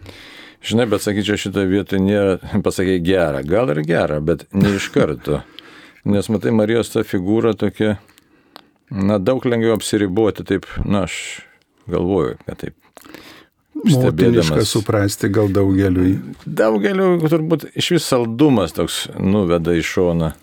Žinai, 0.65 0.86
bet 0.91 1.01
sakyčiau, 1.06 1.39
šitą 1.39 1.63
vietą 1.70 1.98
nėra, 2.03 2.38
pasakai, 2.65 3.00
gera. 3.03 3.41
Gal 3.48 3.74
ir 3.74 3.82
gera, 3.88 4.20
bet 4.22 4.46
ne 4.53 4.75
iš 4.77 4.91
karto. 4.94 5.41
Nes 6.10 6.29
matai, 6.32 6.53
Marijos 6.56 6.94
ta 6.94 7.03
figūra 7.08 7.56
tokia, 7.58 7.98
na, 8.91 9.18
daug 9.20 9.46
lengviau 9.48 9.77
apsiriboti, 9.77 10.46
taip, 10.48 10.68
na, 10.86 11.06
aš 11.10 11.41
galvoju, 11.89 12.38
kad 12.46 12.62
taip. 12.65 12.77
Motiniška 13.79 14.65
suprasti 14.68 15.29
gal 15.32 15.48
daugeliui. 15.56 16.18
Daugeliu 16.44 17.13
turbūt 17.24 17.70
iš 17.79 17.94
vis 17.96 18.08
saldumas 18.12 18.74
toks 18.75 19.06
nuveda 19.15 19.72
į 19.77 19.84
šoną. 19.88 20.34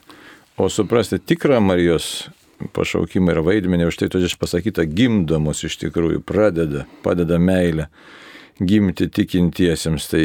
O 0.57 0.71
suprasti 0.73 1.19
tikrą 1.21 1.59
Marijos 1.61 2.31
pašaukimą 2.77 3.35
ir 3.35 3.43
vaidmenį, 3.47 3.89
už 3.91 3.99
tai 4.01 4.09
todėl 4.13 4.33
pasakyta, 4.41 4.87
gimdamos 4.89 5.63
iš 5.67 5.79
tikrųjų 5.83 6.23
pradeda, 6.27 6.87
padeda 7.05 7.39
meilę 7.43 7.89
gimti 8.61 9.09
tikintiesiems. 9.13 10.09
Tai 10.13 10.25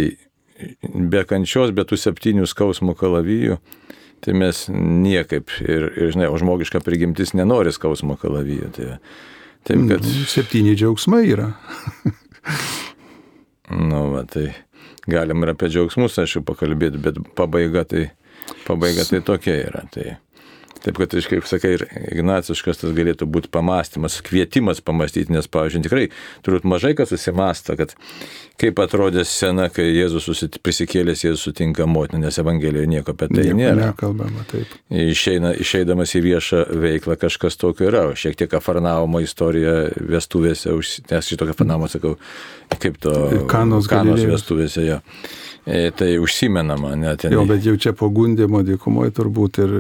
be 1.12 1.24
kančios, 1.28 1.74
be 1.76 1.86
tų 1.88 2.00
septynių 2.00 2.48
skausmų 2.50 2.96
kalavijų, 3.00 3.58
tai 4.22 4.36
mes 4.38 4.66
niekaip, 4.72 5.52
ir, 5.66 5.88
ir 5.98 6.16
žinai, 6.16 6.30
o 6.32 6.40
žmogiška 6.40 6.84
prigimtis 6.86 7.36
nenori 7.38 7.74
skausmo 7.76 8.18
kalavijų. 8.22 8.72
Tai, 8.78 8.90
taip, 9.68 9.86
kad... 9.90 10.00
Mm, 10.00 10.26
septyni 10.30 10.76
džiaugsmai 10.78 11.24
yra. 11.32 11.52
nu, 13.92 14.04
va, 14.14 14.26
tai 14.30 14.52
galim 15.10 15.44
ir 15.44 15.56
apie 15.56 15.72
džiaugsmus, 15.74 16.20
aišku, 16.22 16.46
pakalbėti, 16.48 17.02
bet 17.02 17.18
pabaiga 17.38 17.84
tai, 17.90 18.10
pabaiga 18.68 19.08
tai 19.10 19.24
tokia 19.26 19.58
yra. 19.66 19.88
Tai... 19.94 20.14
Taip, 20.82 20.98
kad, 20.98 21.14
kaip 21.14 21.46
sakai, 21.46 21.76
ir 21.78 21.84
ignaciškas 22.16 22.82
tas 22.82 22.94
galėtų 22.98 23.28
būti 23.30 23.52
pamastymas, 23.54 24.18
kvietimas 24.26 24.82
pamastyti, 24.82 25.34
nes, 25.34 25.46
pavyzdžiui, 25.52 25.84
tikrai 25.86 26.06
turbūt 26.46 26.66
mažai 26.66 26.96
kas 26.98 27.12
susimasta, 27.14 27.76
kad 27.78 27.94
kaip 28.62 28.80
atrodė 28.82 29.24
scena, 29.28 29.68
kai 29.74 29.88
Jėzus 29.90 30.26
susit, 30.26 30.58
prisikėlęs 30.66 31.26
Jėzus 31.26 31.46
sutinka 31.48 31.86
motiną, 31.90 32.24
nes 32.26 32.40
Evangelijoje 32.42 32.90
nieko 32.90 33.14
apie 33.14 33.30
tai 33.30 33.46
nieko 33.46 33.60
nėra. 33.60 33.92
Nekalbama, 33.92 34.46
taip. 34.50 34.74
Išeina, 34.90 35.54
išeidamas 35.62 36.16
į 36.18 36.24
viešą 36.26 36.64
veiklą 36.82 37.18
kažkas 37.22 37.60
tokio 37.62 37.90
yra, 37.92 38.04
šiek 38.18 38.40
tiek 38.42 38.58
Afarnaumo 38.58 39.22
istorija 39.22 39.76
vestuvėse, 39.98 40.74
nes 41.12 41.30
šito 41.30 41.50
Afarnaumo 41.50 41.90
sakau, 41.92 42.18
kaip 42.80 43.00
to 43.02 43.14
kanos, 43.52 43.90
kanos 43.92 44.24
vestuvėse. 44.28 44.86
Jo. 44.88 45.02
E, 45.66 45.92
tai 45.92 46.18
užsimenama 46.18 46.96
net. 46.98 47.28
Jo, 47.30 47.44
bet 47.46 47.62
jau 47.62 47.76
čia 47.78 47.92
pagundimo 47.94 48.64
dykumoje 48.66 49.12
turbūt 49.14 49.60
ir 49.62 49.76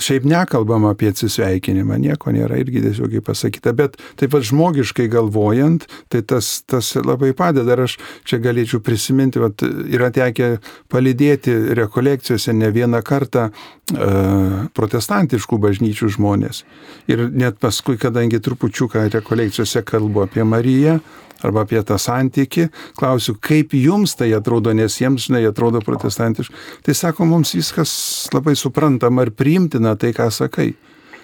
šiaip 0.00 0.24
nekalbam 0.24 0.86
apie 0.88 1.10
atsisveikinimą, 1.12 1.98
nieko 2.00 2.32
nėra 2.32 2.56
irgi 2.56 2.80
tiesiog 2.86 3.18
pasakyta, 3.26 3.74
bet 3.76 3.98
taip 4.16 4.32
pat 4.32 4.46
žmogiškai 4.48 5.10
galvojant, 5.12 5.84
tai 6.08 6.22
tas, 6.24 6.62
tas 6.64 6.88
labai 6.96 7.34
padeda. 7.36 7.76
Ir 7.76 7.84
aš 7.84 7.98
čia 8.24 8.40
galėčiau 8.40 8.80
prisiminti, 8.80 9.42
kad 9.44 9.66
yra 9.92 10.08
tekę 10.14 10.54
palydėti 10.88 11.58
rekolekcijose 11.76 12.56
ne 12.56 12.72
vieną 12.72 13.04
kartą 13.04 13.50
uh, 13.52 14.72
protestantiškų 14.72 15.60
bažnyčių 15.68 16.14
žmonės. 16.16 16.64
Ir 17.12 17.28
net 17.28 17.60
paskui, 17.60 18.00
kadangi 18.00 18.40
trupučiuką 18.40 19.04
rekolekcijose 19.12 19.84
kalbu 19.84 20.24
apie 20.24 20.48
Mariją, 20.48 21.02
arba 21.44 21.64
apie 21.66 21.82
tą 21.86 21.98
santyki, 22.00 22.68
klausiu, 22.98 23.36
kaip 23.40 23.74
jums 23.76 24.16
tai 24.18 24.32
atrodo, 24.36 24.74
nes 24.76 24.98
jiems, 25.00 25.28
žinai, 25.28 25.44
atrodo 25.48 25.82
protestantiškai. 25.84 26.56
Tai 26.86 26.96
sako, 26.96 27.28
mums 27.28 27.54
viskas 27.56 27.92
labai 28.34 28.56
suprantama 28.58 29.26
ir 29.26 29.34
priimtina 29.36 29.96
tai, 29.98 30.14
ką 30.16 30.30
sakai. 30.34 30.72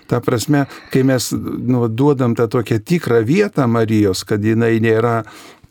Ta 0.06 0.20
prasme, 0.20 0.66
kai 0.92 1.00
mes 1.06 1.30
nu, 1.32 1.86
duodam 1.88 2.34
tą 2.36 2.44
tokią 2.52 2.76
tikrą 2.84 3.22
vietą 3.24 3.64
Marijos, 3.70 4.20
kad 4.28 4.44
jinai 4.44 4.76
nėra 4.84 5.22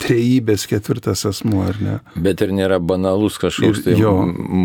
trejybės 0.01 0.65
ketvirtas 0.71 1.21
asmuo, 1.29 1.62
ar 1.69 1.77
ne? 1.81 2.00
Bet 2.17 2.41
ir 2.41 2.53
nėra 2.55 2.79
banalus 2.81 3.38
kažkoks 3.41 3.83
tai 3.85 3.97
jo, 4.00 4.15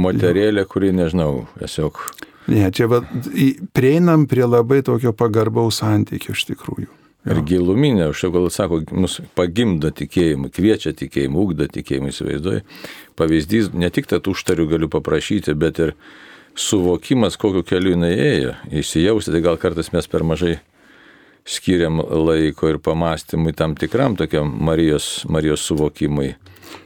moterėlė, 0.06 0.64
jo. 0.64 0.70
kuri, 0.72 0.94
nežinau, 0.96 1.44
tiesiog. 1.60 2.00
Ne, 2.48 2.70
čia 2.72 2.88
va, 2.88 3.02
prieinam 3.76 4.24
prie 4.28 4.46
labai 4.48 4.80
tokio 4.86 5.12
pagarbaus 5.12 5.82
santykio 5.82 6.32
iš 6.32 6.46
tikrųjų. 6.48 6.88
Ir 7.28 7.42
giluminė, 7.44 8.08
už 8.12 8.22
tai 8.24 8.30
gal 8.32 8.48
sako, 8.52 8.80
mus 8.96 9.18
pagimdo 9.36 9.90
tikėjimą, 9.94 10.48
kviečia 10.54 10.94
tikėjimą, 10.96 11.42
ugdo 11.44 11.68
tikėjimą, 11.68 12.12
įsivaizduoju. 12.14 12.62
Pavyzdys, 13.18 13.72
ne 13.76 13.90
tik 13.92 14.08
tad 14.08 14.30
užtariu 14.30 14.68
galiu 14.70 14.88
paprašyti, 14.92 15.52
bet 15.58 15.80
ir 15.82 15.94
suvokimas, 16.58 17.36
kokiu 17.40 17.64
keliu 17.66 17.92
jinai 17.94 18.14
ėjo, 18.16 18.56
įsijausti, 18.80 19.34
tai 19.34 19.44
gal 19.44 19.60
kartais 19.60 19.92
mes 19.94 20.08
per 20.10 20.24
mažai 20.26 20.56
skiriam 21.48 22.00
laiko 22.00 22.68
ir 22.68 22.80
pamastymui 22.82 23.54
tam 23.56 23.76
tikram 23.78 24.16
tokiam 24.18 24.50
Marijos, 24.64 25.24
Marijos 25.28 25.64
suvokimui, 25.68 26.34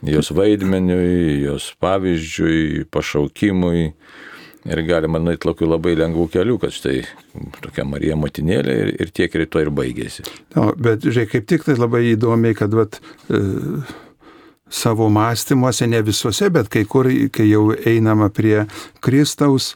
jos 0.06 0.30
vaidmeniui, 0.34 1.42
jos 1.46 1.72
pavyzdžiui, 1.82 2.86
pašaukimui 2.90 3.92
Ir 4.62 4.78
galima 4.86 5.18
nueiti 5.18 5.42
tokiu 5.42 5.66
labai 5.66 5.96
lengvų 5.98 6.28
kelių, 6.36 6.58
kad 6.62 6.74
štai 6.74 7.00
tokia 7.64 7.82
Marija 7.88 8.14
motinėlė 8.18 8.76
ir, 8.84 8.92
ir 9.02 9.10
tiek 9.14 9.32
ir 9.34 9.48
to 9.50 9.62
ir 9.64 9.72
baigėsi. 9.74 10.22
No, 10.54 10.68
bet 10.78 11.02
žiūrėk, 11.02 11.32
kaip 11.32 11.48
tik 11.50 11.66
tai 11.66 11.74
labai 11.74 12.04
įdomiai, 12.12 12.54
kad 12.54 12.74
vat, 12.78 13.00
e, 13.26 13.40
savo 14.70 15.08
mąstymuose, 15.10 15.88
ne 15.90 16.04
visuose, 16.06 16.46
bet 16.54 16.70
kai 16.70 16.84
kur, 16.86 17.10
kai 17.34 17.48
jau 17.48 17.72
einama 17.74 18.30
prie 18.34 18.62
Kristaus, 19.02 19.74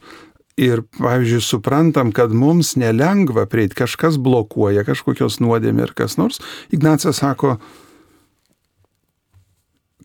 Ir, 0.56 0.80
pavyzdžiui, 0.96 1.42
suprantam, 1.44 2.14
kad 2.16 2.30
mums 2.32 2.78
nelengva 2.80 3.42
prieiti, 3.44 3.76
kažkas 3.76 4.14
blokuoja, 4.16 4.86
kažkokios 4.88 5.36
nuodėmė 5.44 5.84
ir 5.84 5.92
kas 5.92 6.16
nors. 6.16 6.40
Ignacas 6.72 7.20
sako, 7.20 7.58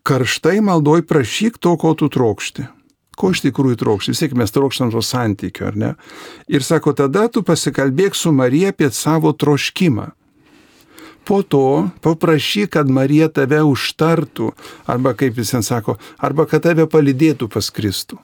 karštai 0.04 0.58
maldoj 0.60 1.06
prašyk 1.08 1.56
to, 1.56 1.72
ko 1.80 1.94
tu 1.96 2.10
trokšti 2.12 2.66
ko 3.18 3.32
iš 3.34 3.42
tikrųjų 3.44 3.78
trokšti, 3.82 4.14
vis 4.14 4.22
tiek 4.24 4.34
mes 4.38 4.54
trokštam 4.54 4.92
to 4.94 5.02
santykio, 5.04 5.68
ar 5.70 5.78
ne? 5.78 5.92
Ir 6.48 6.64
sako, 6.64 6.94
tada 6.96 7.28
tu 7.32 7.44
pasikalbėk 7.46 8.16
su 8.18 8.32
Marija 8.32 8.72
apie 8.72 8.90
savo 8.94 9.32
troškimą. 9.36 10.10
Po 11.28 11.42
to 11.46 11.88
paprašy, 12.02 12.66
kad 12.66 12.90
Marija 12.90 13.28
tave 13.30 13.60
užtartų, 13.62 14.50
arba 14.90 15.12
kaip 15.14 15.38
jis 15.38 15.54
ten 15.54 15.62
sako, 15.62 15.94
arba 16.18 16.48
kad 16.50 16.64
tave 16.66 16.88
palidėtų 16.90 17.46
pas 17.52 17.70
Kristų. 17.70 18.18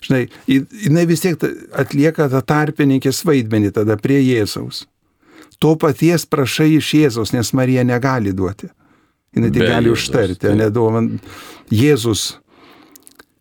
Žinai, 0.00 0.22
jinai 0.48 1.04
vis 1.04 1.20
tiek 1.20 1.42
atlieka 1.76 2.30
tą 2.32 2.40
tarpininkės 2.40 3.20
vaidmenį 3.28 3.74
tada 3.76 3.98
prie 4.00 4.22
Jėzaus. 4.22 4.86
To 5.60 5.74
paties 5.76 6.24
prašai 6.24 6.70
iš 6.78 6.94
Jėzaus, 6.96 7.34
nes 7.36 7.52
Marija 7.52 7.84
negali 7.84 8.32
duoti. 8.32 8.70
Jis 9.36 9.52
tik 9.52 9.62
gali 9.62 9.92
užtarti, 9.92 10.54
neduoman. 10.56 11.18
Jėzus. 11.70 12.38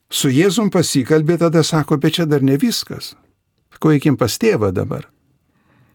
Su 0.10 0.32
Jėzum 0.34 0.72
pasikalbė, 0.74 1.38
tada 1.38 1.62
sako, 1.64 2.00
bet 2.02 2.18
čia 2.18 2.26
dar 2.26 2.42
ne 2.42 2.58
viskas. 2.58 3.14
Ko 3.80 3.94
eikim 3.94 4.18
pas 4.18 4.36
tėvą 4.42 4.72
dabar? 4.74 5.06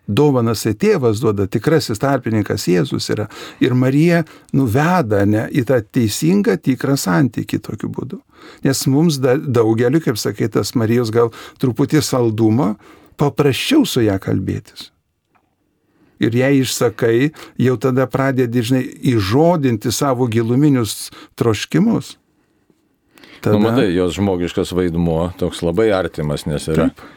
Dovanas 0.06 0.62
tai 0.66 0.74
tėvas 0.76 1.20
duoda, 1.22 1.46
tikrasis 1.48 1.98
tarpininkas 1.98 2.66
Jėzus 2.68 3.08
yra. 3.10 3.26
Ir 3.64 3.74
Marija 3.74 4.22
nuveda 4.52 5.24
ne 5.26 5.46
į 5.48 5.64
tą 5.70 5.80
teisingą, 5.80 6.58
tikrą 6.60 6.96
santykį 7.00 7.60
tokiu 7.64 7.88
būdu. 7.88 8.20
Nes 8.64 8.84
mums 8.86 9.18
da, 9.18 9.34
daugeliu, 9.36 10.02
kaip 10.04 10.20
sakai, 10.20 10.50
tas 10.52 10.74
Marijos 10.76 11.10
gal 11.12 11.32
truputį 11.58 12.04
saldumo, 12.04 12.74
paprasčiau 13.16 13.88
su 13.88 14.04
ją 14.04 14.18
kalbėtis. 14.20 14.90
Ir 16.22 16.36
jei 16.36 16.60
išsakai, 16.60 17.32
jau 17.58 17.78
tada 17.80 18.04
pradedi, 18.06 18.62
žinai, 18.62 18.84
įžodinti 19.14 19.90
savo 19.92 20.28
giluminius 20.30 21.10
troškimus. 21.34 22.14
Tada... 23.40 23.56
Nu, 23.56 23.62
matai, 23.64 23.90
jos 23.94 24.14
žmogiškas 24.18 24.72
vaidmuo 24.76 25.32
toks 25.40 25.64
labai 25.66 25.90
artimas, 25.96 26.46
nes 26.50 26.70
yra. 26.70 26.90
Taip 26.94 27.10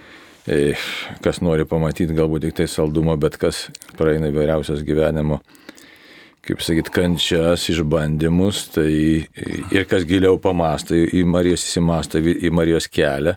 kas 1.23 1.41
nori 1.43 1.65
pamatyti 1.67 2.15
galbūt 2.15 2.47
tik 2.47 2.59
tai 2.61 2.67
saldumą, 2.71 3.17
bet 3.19 3.35
kas 3.41 3.67
praeina 3.99 4.29
įvairiausias 4.31 4.83
gyvenimo, 4.87 5.41
kaip 6.47 6.63
sakyt, 6.63 6.91
kančias, 6.95 7.67
išbandymus, 7.73 8.61
tai 8.77 8.91
ir 9.75 9.87
kas 9.89 10.07
giliau 10.07 10.39
pamasta, 10.39 10.95
į 10.95 11.25
Marijos 11.27 11.65
įsimasta, 11.67 12.21
į 12.23 12.51
Marijos 12.55 12.87
kelią. 12.87 13.35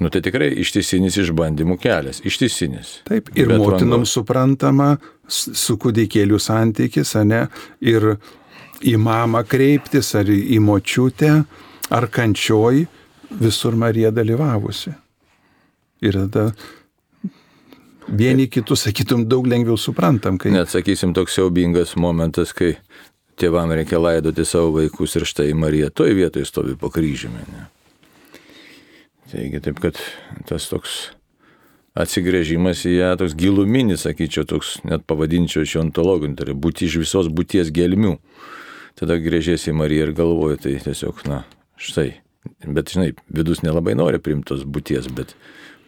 Nu 0.00 0.08
tai 0.08 0.22
tikrai 0.24 0.48
ištisinis 0.62 1.18
išbandymų 1.20 1.74
kelias, 1.82 2.22
ištisinis. 2.24 3.00
Taip, 3.08 3.28
ir 3.34 3.50
Bet 3.50 3.58
motinom 3.60 3.98
vandu... 3.98 4.08
suprantama 4.08 4.94
su 5.28 5.76
kūdikėlių 5.82 6.38
santykis, 6.40 7.18
ne, 7.28 7.42
ir 7.84 8.14
į 8.80 8.94
mamą 8.96 9.42
kreiptis, 9.50 10.14
ar 10.16 10.30
į 10.30 10.56
močiutę, 10.64 11.42
ar 11.90 12.06
kančioj, 12.10 12.84
visur 13.40 13.76
Marija 13.78 14.10
dalyvavusi. 14.14 14.92
Ir 16.00 16.16
tada 16.16 16.50
vieni 18.08 18.48
kitus, 18.50 18.86
sakytum, 18.86 19.26
daug 19.28 19.46
lengviau 19.46 19.78
suprantam. 19.78 20.38
Kai... 20.40 20.52
Net, 20.54 20.70
sakysim, 20.72 21.14
toks 21.14 21.36
siaubingas 21.36 21.96
momentas, 22.00 22.54
kai 22.56 22.76
tėvam 23.40 23.72
reikia 23.74 24.00
laidoti 24.00 24.46
savo 24.48 24.74
vaikus 24.78 25.16
ir 25.18 25.28
štai 25.28 25.52
Marija 25.56 25.90
toj 25.92 26.14
vietoje 26.18 26.48
stovi 26.48 26.76
po 26.78 26.90
kryžiumi. 26.92 27.44
Ne? 27.52 27.68
Taigi, 29.30 29.60
taip 29.62 29.78
kad 29.82 29.98
tas 30.48 30.66
toks 30.70 30.98
atsigrėžimas 32.00 32.82
į 32.86 32.96
ją, 32.96 33.12
toks 33.20 33.36
giluminis, 33.38 34.04
sakyčiau, 34.06 34.46
toks 34.48 34.78
net 34.86 35.04
pavadinčiau 35.10 35.66
šiontologų, 35.66 36.32
tai 36.38 36.48
yra 36.48 36.56
būti 36.58 36.86
iš 36.88 37.00
visos 37.04 37.30
būties 37.30 37.70
gelmių. 37.74 38.16
Tada 38.98 39.16
grėžėsi 39.22 39.70
į 39.70 39.78
Mariją 39.78 40.08
ir 40.08 40.14
galvoju, 40.18 40.58
tai 40.64 40.74
tiesiog, 40.82 41.22
na, 41.30 41.44
štai. 41.80 42.10
Bet, 42.64 42.92
žinai, 42.94 43.10
vidus 43.32 43.60
nelabai 43.64 43.96
nori 43.98 44.20
primtos 44.22 44.62
būties, 44.64 45.10
bet 45.16 45.34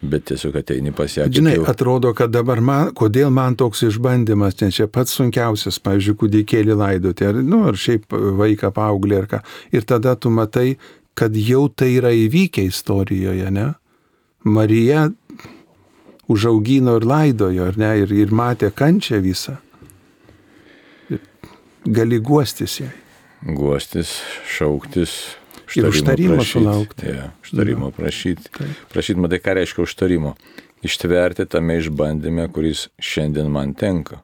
bet 0.03 0.25
tiesiog 0.27 0.57
ateini 0.59 0.91
pas 0.95 1.11
ją. 1.17 1.27
Žinai, 1.31 1.55
jau... 1.57 1.67
atrodo, 1.71 2.13
kad 2.17 2.31
dabar 2.33 2.61
man, 2.63 2.91
kodėl 2.97 3.31
man 3.33 3.55
toks 3.59 3.85
išbandymas, 3.87 4.57
nes 4.61 4.77
čia 4.79 4.87
pats 4.91 5.15
sunkiausias, 5.17 5.79
pavyzdžiui, 5.83 6.17
kūdikėlį 6.19 6.77
laidoti, 6.79 7.27
ar, 7.29 7.39
nu, 7.39 7.63
ar 7.69 7.79
šiaip 7.79 8.13
vaiką 8.39 8.73
paauglį 8.75 9.19
ar 9.21 9.29
ką. 9.31 9.41
Ir 9.75 9.87
tada 9.87 10.15
tu 10.19 10.31
matai, 10.33 10.75
kad 11.17 11.35
jau 11.37 11.67
tai 11.69 11.93
yra 11.97 12.13
įvykę 12.17 12.65
istorijoje, 12.69 13.51
ne? 13.53 13.69
Marija 14.43 15.07
užaugino 16.31 16.97
ir 16.99 17.07
laidojo, 17.07 17.69
ar 17.71 17.79
ne, 17.79 17.93
ir, 18.03 18.11
ir 18.25 18.33
matė 18.35 18.73
kančią 18.75 19.21
visą. 19.23 19.55
Ir 21.13 21.23
gali 21.85 22.19
guostis 22.19 22.79
jai. 22.81 22.91
Guostis, 23.43 24.17
šauktis, 24.47 25.15
ir 25.77 25.87
užtarimo 25.89 26.43
sulaukti. 26.43 27.07
Ja, 27.07 27.31
užtarimo 27.43 27.91
prašyti. 27.91 28.51
Prašyti, 28.93 29.19
matai, 29.19 29.39
ką 29.43 29.55
reiškia 29.59 29.83
užtarimo. 29.83 30.35
Ištverti 30.83 31.45
tame 31.47 31.77
išbandyme, 31.79 32.49
kuris 32.53 32.87
šiandien 32.99 33.51
man 33.51 33.73
tenka. 33.77 34.21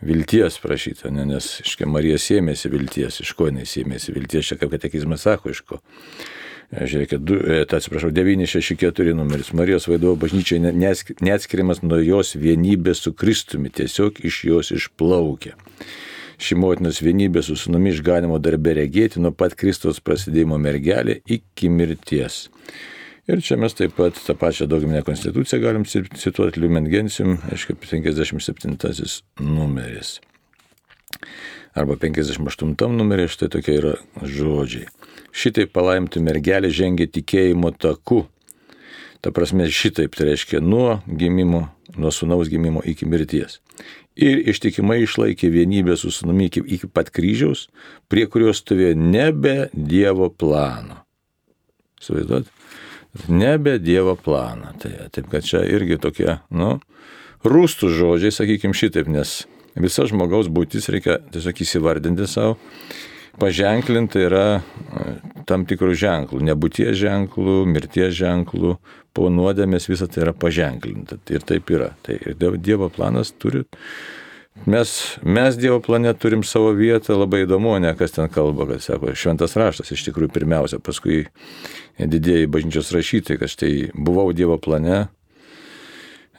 Vilties 0.00 0.60
prašyti, 0.62 1.10
ne, 1.10 1.24
nes, 1.26 1.46
iškia, 1.64 1.88
Marija 1.90 2.18
sėmėsi 2.22 2.70
vilties, 2.70 3.18
iš 3.24 3.32
ko 3.34 3.48
jinai 3.48 3.66
sėmėsi 3.66 4.14
vilties, 4.14 4.46
čia 4.46 4.58
kaip 4.60 4.70
katekizmas 4.76 5.26
sako, 5.26 5.50
iš 5.50 5.64
ko. 5.66 5.80
E, 6.70 6.86
žiūrėkit, 6.86 7.24
du, 7.26 7.40
e, 7.42 7.64
tai 7.66 7.80
atsiprašau, 7.82 8.12
964 8.14 9.16
numeris. 9.18 9.50
Marijos 9.58 9.88
vaidovo 9.90 10.14
bažnyčiai 10.22 10.62
neatskiriamas 10.62 11.82
nuo 11.82 11.98
jos 11.98 12.36
vienybės 12.38 13.02
su 13.02 13.12
Kristumi, 13.16 13.74
tiesiog 13.74 14.22
iš 14.30 14.44
jos 14.52 14.72
išplaukia 14.78 15.58
ši 16.38 16.58
motinos 16.58 17.02
vienybė 17.02 17.42
su 17.42 17.56
sunumi 17.58 17.90
išganimo 17.92 18.38
darbe 18.42 18.76
regėti 18.78 19.22
nuo 19.22 19.32
pat 19.34 19.56
Kristaus 19.58 19.98
prasidėjimo 20.04 20.58
mergelė 20.62 21.18
iki 21.26 21.70
mirties. 21.72 22.46
Ir 23.28 23.42
čia 23.44 23.58
mes 23.60 23.74
taip 23.76 23.92
pat 23.98 24.16
tą 24.24 24.32
pačią 24.38 24.64
dogminę 24.70 25.02
konstituciją 25.04 25.60
galim 25.60 25.84
cituoti 25.84 26.62
Lumen 26.62 26.86
Gentium, 26.88 27.36
aišku, 27.52 27.76
57 27.76 28.78
numeris. 29.44 30.14
Arba 31.76 31.98
58 32.00 32.96
numeris, 32.96 33.34
štai 33.36 33.50
tokie 33.52 33.74
yra 33.82 33.92
žodžiai. 34.22 34.88
Šitai 35.36 35.66
palaimtų 35.68 36.22
mergelė 36.24 36.70
žengia 36.72 37.06
tikėjimo 37.12 37.74
taku. 37.76 38.24
Ta 39.20 39.34
prasme, 39.34 39.68
šitaip 39.68 40.16
tai 40.16 40.30
reiškia 40.30 40.62
nuo 40.64 41.02
gimimo, 41.06 41.66
nuo 41.98 42.12
sunaus 42.14 42.50
gimimo 42.50 42.82
iki 42.86 43.06
mirties 43.06 43.60
ir 44.18 44.42
ištikimai 44.50 45.02
išlaikė 45.04 45.50
vienybę 45.54 45.96
su 45.98 46.10
sunumi 46.14 46.48
iki, 46.50 46.62
iki 46.66 46.90
pat 46.90 47.12
kryžiaus, 47.14 47.68
prie 48.10 48.26
kurios 48.30 48.62
stovėjo 48.62 48.96
nebe 48.98 49.68
Dievo 49.72 50.28
plano. 50.34 51.04
Suvaizduot? 52.02 52.50
Nebe 53.30 53.78
Dievo 53.82 54.16
plano. 54.18 54.74
Tai, 54.82 54.90
taip 55.14 55.30
kad 55.32 55.46
čia 55.46 55.62
irgi 55.66 56.00
tokie, 56.02 56.40
nu, 56.50 56.76
rūstų 57.46 57.92
žodžiai, 57.94 58.34
sakykim 58.34 58.74
šitaip, 58.76 59.10
nes 59.10 59.40
visa 59.78 60.06
žmogaus 60.10 60.50
būtis 60.50 60.90
reikia 60.90 61.20
tiesiog 61.32 61.62
įsivardinti 61.62 62.26
savo 62.30 62.58
paženklinta 63.40 64.20
yra 64.22 64.44
e, 64.58 65.08
tam 65.48 65.64
tikrų 65.68 65.94
ženklų, 65.98 66.42
nebūties 66.50 66.96
ženklų, 66.98 67.58
mirties 67.70 68.14
ženklų, 68.18 68.76
po 69.16 69.32
nuodėmės 69.32 69.88
visą 69.90 70.08
tai 70.10 70.26
yra 70.26 70.34
paženklinta. 70.36 71.18
Ir 71.32 71.44
taip 71.46 71.70
yra. 71.74 71.92
Tai 72.06 72.18
ir 72.18 72.56
Dievo 72.58 72.90
planas 72.92 73.32
turi. 73.34 73.64
Mes, 74.66 75.18
mes 75.22 75.56
Dievo 75.58 75.78
plane 75.80 76.10
turim 76.18 76.42
savo 76.42 76.72
vietą, 76.74 77.14
labai 77.18 77.44
įdomu, 77.44 77.76
ne 77.82 77.92
kas 77.98 78.16
ten 78.16 78.30
kalba, 78.32 78.66
kad 78.72 78.82
sako, 78.82 79.14
šventas 79.14 79.54
raštas 79.58 79.92
iš 79.94 80.02
tikrųjų 80.08 80.32
pirmiausia, 80.34 80.80
paskui 80.82 81.28
didėjai 81.98 82.50
bažnyčios 82.50 82.90
rašytai, 82.94 83.38
kad 83.38 83.52
štai 83.52 83.72
buvau 83.94 84.32
Dievo 84.34 84.58
plane, 84.62 85.06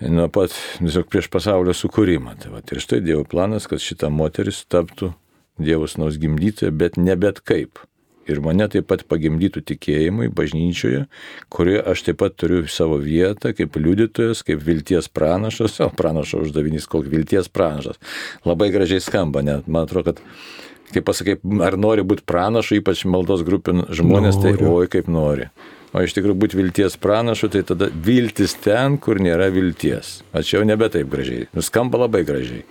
nuo 0.03 0.27
pat, 0.31 0.55
tiesiog 0.79 1.07
prieš 1.12 1.31
pasaulio 1.31 1.75
sukūrimą. 1.75 2.35
Tai 2.43 2.53
va, 2.57 2.62
ir 2.63 2.83
štai 2.83 2.99
Dievo 3.05 3.23
planas, 3.27 3.69
kad 3.71 3.83
šita 3.83 4.12
moteris 4.12 4.65
taptų 4.67 5.13
Dievas 5.59 5.97
naus 5.99 6.17
gimdytoja, 6.21 6.71
bet 6.75 6.97
ne 6.97 7.15
bet 7.19 7.41
kaip. 7.45 7.81
Ir 8.29 8.43
mane 8.45 8.67
taip 8.69 8.85
pat 8.91 9.01
pagimdytų 9.09 9.63
tikėjimui 9.71 10.27
bažnyčioje, 10.37 11.07
kurioje 11.49 11.81
aš 11.89 12.03
taip 12.05 12.19
pat 12.21 12.35
turiu 12.37 12.61
savo 12.69 12.99
vietą 13.01 13.55
kaip 13.57 13.77
liudytojas, 13.79 14.43
kaip 14.45 14.61
vilties 14.65 15.09
pranašas, 15.09 15.79
o 15.81 15.89
pranašo 15.99 16.43
uždavinys 16.45 16.85
koks 16.89 17.09
vilties 17.09 17.49
pranašas. 17.49 17.97
Labai 18.45 18.69
gražiai 18.75 19.01
skamba, 19.01 19.41
net 19.45 19.67
man 19.67 19.89
atrodo, 19.89 20.13
kad 20.13 20.93
kaip 20.93 21.09
pasakai, 21.09 21.39
ar 21.65 21.77
nori 21.81 22.05
būti 22.05 22.25
pranašu, 22.29 22.77
ypač 22.79 23.03
maldos 23.09 23.41
grupė 23.47 23.75
žmonės, 23.97 24.37
tai 24.41 24.53
Noriu. 24.53 24.61
tai 24.61 24.77
oi 24.77 24.93
kaip 24.93 25.11
nori. 25.11 25.49
O 25.89 26.03
iš 26.05 26.13
tikrųjų 26.13 26.37
būti 26.37 26.57
vilties 26.59 26.99
pranašu, 27.01 27.49
tai 27.49 27.63
tada 27.65 27.89
viltis 27.89 28.53
ten, 28.61 28.99
kur 29.01 29.17
nėra 29.21 29.49
vilties. 29.53 30.19
Ačiū 30.37 30.59
jau 30.59 30.67
nebe 30.69 30.85
taip 30.93 31.09
gražiai. 31.09 31.47
Nuskamba 31.57 32.03
labai 32.03 32.21
gražiai. 32.27 32.61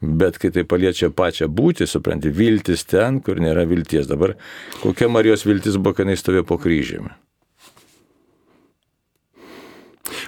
Bet 0.00 0.38
kai 0.40 0.48
tai 0.54 0.64
paliečia 0.64 1.10
pačią 1.12 1.50
būti, 1.52 1.84
supranti, 1.84 2.32
viltis 2.32 2.86
ten, 2.88 3.18
kur 3.20 3.40
nėra 3.42 3.66
vilties. 3.68 4.08
Dabar 4.08 4.38
kokia 4.80 5.10
Marijos 5.12 5.44
viltis 5.44 5.76
buvo, 5.76 5.98
kai 5.98 6.08
jis 6.08 6.24
stovėjo 6.24 6.46
po 6.48 6.56
kryžiumi? 6.60 7.12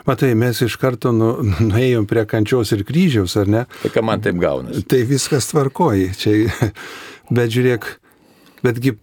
Matai, 0.04 0.34
mes 0.34 0.58
iš 0.64 0.76
karto 0.82 1.12
nu, 1.14 1.30
nuėjom 1.70 2.06
prie 2.10 2.24
kančios 2.28 2.74
ir 2.74 2.84
kryžiaus, 2.86 3.36
ar 3.40 3.50
ne? 3.50 3.64
Tai 3.82 3.92
ką 3.94 4.04
man 4.04 4.22
taip 4.24 4.36
gaunasi? 4.42 4.84
Tai 4.88 5.02
viskas 5.08 5.48
tvarkoji. 5.52 6.10
Čia, 6.18 6.34
bet 7.36 7.54
žiūrėk, 7.54 7.88
betgi 8.66 8.96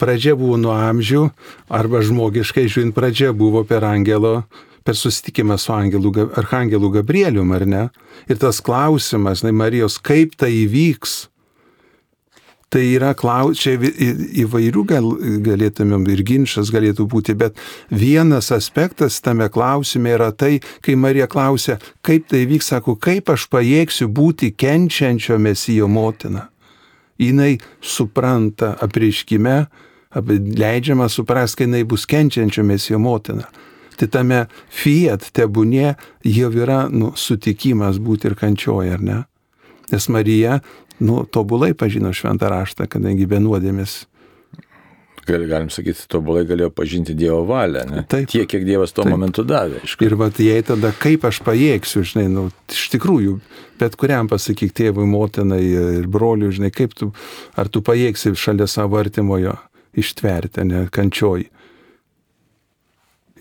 pradžia 0.00 0.36
buvo 0.38 0.60
nuo 0.60 0.76
amžių, 0.76 1.24
arba 1.72 2.04
žmogiškai 2.04 2.68
žiūrint, 2.68 2.94
pradžia 2.96 3.32
buvo 3.36 3.64
per 3.68 3.86
angelo 3.88 4.44
per 4.84 4.96
susitikimą 4.96 5.58
su 5.58 5.72
angelu, 5.72 6.12
archangelu 6.36 6.90
Gabrielium, 6.90 7.52
ar 7.52 7.66
ne? 7.66 7.84
Ir 8.28 8.40
tas 8.40 8.60
klausimas, 8.60 9.42
na, 9.44 9.52
Marijos, 9.52 9.96
kaip 9.98 10.36
tai 10.36 10.52
įvyks? 10.64 11.24
Tai 12.74 12.82
yra 12.82 13.12
klaus, 13.14 13.60
čia 13.62 13.76
įvairių 13.78 14.82
gal, 14.90 15.12
galėtumėm 15.46 16.08
ir 16.10 16.24
ginčas 16.26 16.72
galėtų 16.74 17.06
būti, 17.06 17.36
bet 17.38 17.60
vienas 17.86 18.50
aspektas 18.54 19.20
tame 19.22 19.46
klausime 19.52 20.10
yra 20.16 20.32
tai, 20.34 20.58
kai 20.82 20.96
Marija 20.98 21.28
klausia, 21.30 21.78
kaip 22.02 22.26
tai 22.32 22.42
vyks, 22.50 22.72
sako, 22.72 22.96
kaip 22.98 23.30
aš 23.30 23.46
pajėgsiu 23.52 24.08
būti 24.10 24.50
kenčiančio 24.58 25.38
mesijo 25.38 25.86
motina. 25.86 26.48
Jinai 27.22 27.60
supranta 27.78 28.72
apreiškime, 28.82 29.54
leidžiama 30.58 31.06
suprasti, 31.06 31.62
kai 31.62 31.68
jinai 31.68 31.84
bus 31.86 32.08
kenčiančio 32.10 32.66
mesijo 32.66 32.98
motina. 32.98 33.46
Tai 34.00 34.08
tame 34.10 34.40
fiat 34.72 35.28
tebūnė 35.36 35.94
jau 36.28 36.50
yra 36.54 36.84
nu, 36.90 37.12
sutikimas 37.16 38.00
būti 38.02 38.30
ir 38.30 38.38
kančioje, 38.38 38.96
ar 38.96 39.04
ne? 39.04 39.20
Nes 39.92 40.08
Marija, 40.10 40.58
nu, 41.04 41.22
tobulai 41.26 41.74
pažino 41.78 42.10
šventą 42.14 42.50
raštą, 42.50 42.88
kadangi 42.90 43.28
be 43.30 43.38
nuodėmės 43.42 44.04
gal, 45.26 45.44
galim 45.48 45.70
sakyti, 45.72 46.06
tobulai 46.10 46.44
galėjo 46.48 46.70
pažinti 46.74 47.14
Dievo 47.16 47.42
valią. 47.48 47.84
Ne? 47.90 48.04
Taip. 48.08 48.28
Tiek, 48.30 48.46
kiek 48.50 48.64
Dievas 48.66 48.94
tuo 48.94 49.04
Taip. 49.04 49.14
momentu 49.14 49.44
davė. 49.46 49.80
Aišku. 49.84 50.06
Ir 50.06 50.16
vat 50.20 50.40
jei 50.42 50.64
tada, 50.66 50.92
kaip 51.00 51.24
aš 51.28 51.40
pajėgsiu, 51.46 52.04
žinai, 52.10 52.26
nu, 52.32 52.46
iš 52.72 52.86
tikrųjų, 52.94 53.38
bet 53.80 53.96
kuriam 54.00 54.28
pasakyk 54.30 54.74
tėvui, 54.76 55.06
motinai 55.08 55.62
ir 56.00 56.08
broliui, 56.10 56.52
žinai, 56.54 56.72
kaip 56.74 56.96
tu, 56.98 57.12
ar 57.56 57.70
tu 57.72 57.84
pajėgsi 57.84 58.34
šalia 58.38 58.68
savo 58.70 59.00
artimojo 59.00 59.56
ištverti, 60.00 60.66
ne, 60.68 60.86
kančioji. 60.92 61.50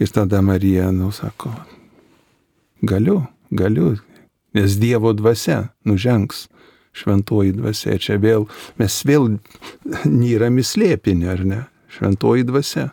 Ir 0.04 0.12
tada 0.12 0.42
Marija, 0.44 0.90
nu, 0.92 1.12
sako, 1.16 1.54
galiu, 2.84 3.22
galiu, 3.56 3.94
nes 4.58 4.76
Dievo 4.82 5.14
dvasia 5.16 5.70
nužengs 5.88 6.48
šventoji 6.94 7.54
dvasia. 7.58 7.98
Čia 8.02 8.18
vėl 8.22 8.48
mes 8.82 9.00
vėl 9.08 9.38
nyrami 10.06 10.66
slėpinį, 10.66 11.30
ar 11.30 11.46
ne? 11.48 11.62
šventoji 11.94 12.46
dvasia 12.50 12.90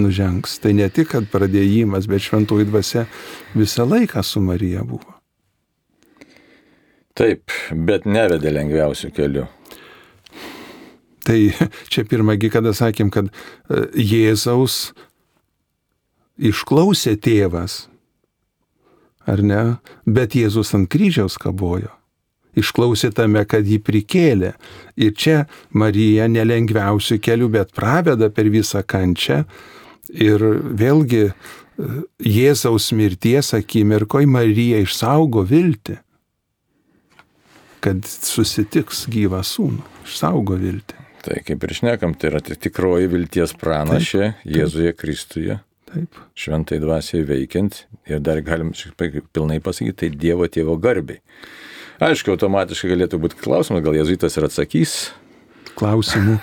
nužengs. 0.00 0.58
Tai 0.60 0.74
ne 0.76 0.88
tik, 0.92 1.10
kad 1.14 1.28
pradėjimas, 1.32 2.08
bet 2.10 2.24
šventoji 2.24 2.68
dvasia 2.68 3.06
visą 3.56 3.86
laiką 3.88 4.24
su 4.24 4.42
Marija 4.44 4.84
buvo. 4.84 5.14
Taip, 7.14 7.52
bet 7.86 8.08
nevedė 8.10 8.50
lengviausių 8.52 9.12
kelių. 9.14 9.46
Tai 11.24 11.38
čia 11.92 12.04
pirmągi, 12.10 12.50
kada 12.52 12.74
sakėm, 12.76 13.12
kad 13.14 13.30
e, 13.30 13.86
Jėzaus 13.96 14.90
išklausė 16.38 17.16
tėvas, 17.20 17.84
ar 19.26 19.42
ne, 19.42 19.62
bet 20.06 20.34
Jėzus 20.36 20.74
ant 20.76 20.90
kryžiaus 20.92 21.38
kabojo 21.40 21.92
išklausė 22.58 23.10
tame, 23.14 23.42
kad 23.48 23.66
jį 23.66 23.80
prikėlė. 23.84 24.54
Ir 25.00 25.14
čia 25.18 25.44
Marija 25.74 26.28
nelengviausių 26.30 27.18
kelių, 27.22 27.50
bet 27.58 27.74
praveda 27.76 28.30
per 28.34 28.50
visą 28.52 28.84
kančią. 28.86 29.42
Ir 30.14 30.42
vėlgi 30.78 31.26
Jėzaus 32.22 32.92
mirties 32.94 33.54
akimirkoje 33.56 34.28
Marija 34.30 34.82
išsaugo 34.84 35.42
viltį, 35.48 35.98
kad 37.82 38.04
susitiks 38.06 39.08
gyvą 39.10 39.42
sūnų. 39.44 39.82
Išsaugo 40.04 40.58
viltį. 40.60 41.00
Tai 41.24 41.40
kaip 41.40 41.62
ir 41.64 41.72
šnekam, 41.72 42.12
tai 42.20 42.30
yra 42.30 42.42
tikroji 42.44 43.08
vilties 43.08 43.56
pranašė 43.56 44.20
taip, 44.20 44.42
taip. 44.42 44.56
Jėzuje 44.58 44.92
Kristuje. 44.92 45.58
Taip. 45.94 46.16
Šventai 46.34 46.80
dvasiai 46.82 47.22
veikiant 47.28 47.84
ir 48.10 48.22
dar 48.24 48.40
galim 48.42 48.72
pilnai 48.74 49.60
pasakyti, 49.62 49.96
tai 50.00 50.08
Dievo 50.10 50.48
tėvo 50.50 50.74
garbiai. 50.82 51.22
Aišku, 52.02 52.34
automatiškai 52.34 52.90
galėtų 52.90 53.20
būti 53.22 53.38
klausimas, 53.38 53.84
gal 53.84 53.94
jezuitas 53.94 54.34
ir 54.34 54.48
atsakys. 54.48 54.96
Klausimų. 55.74 56.36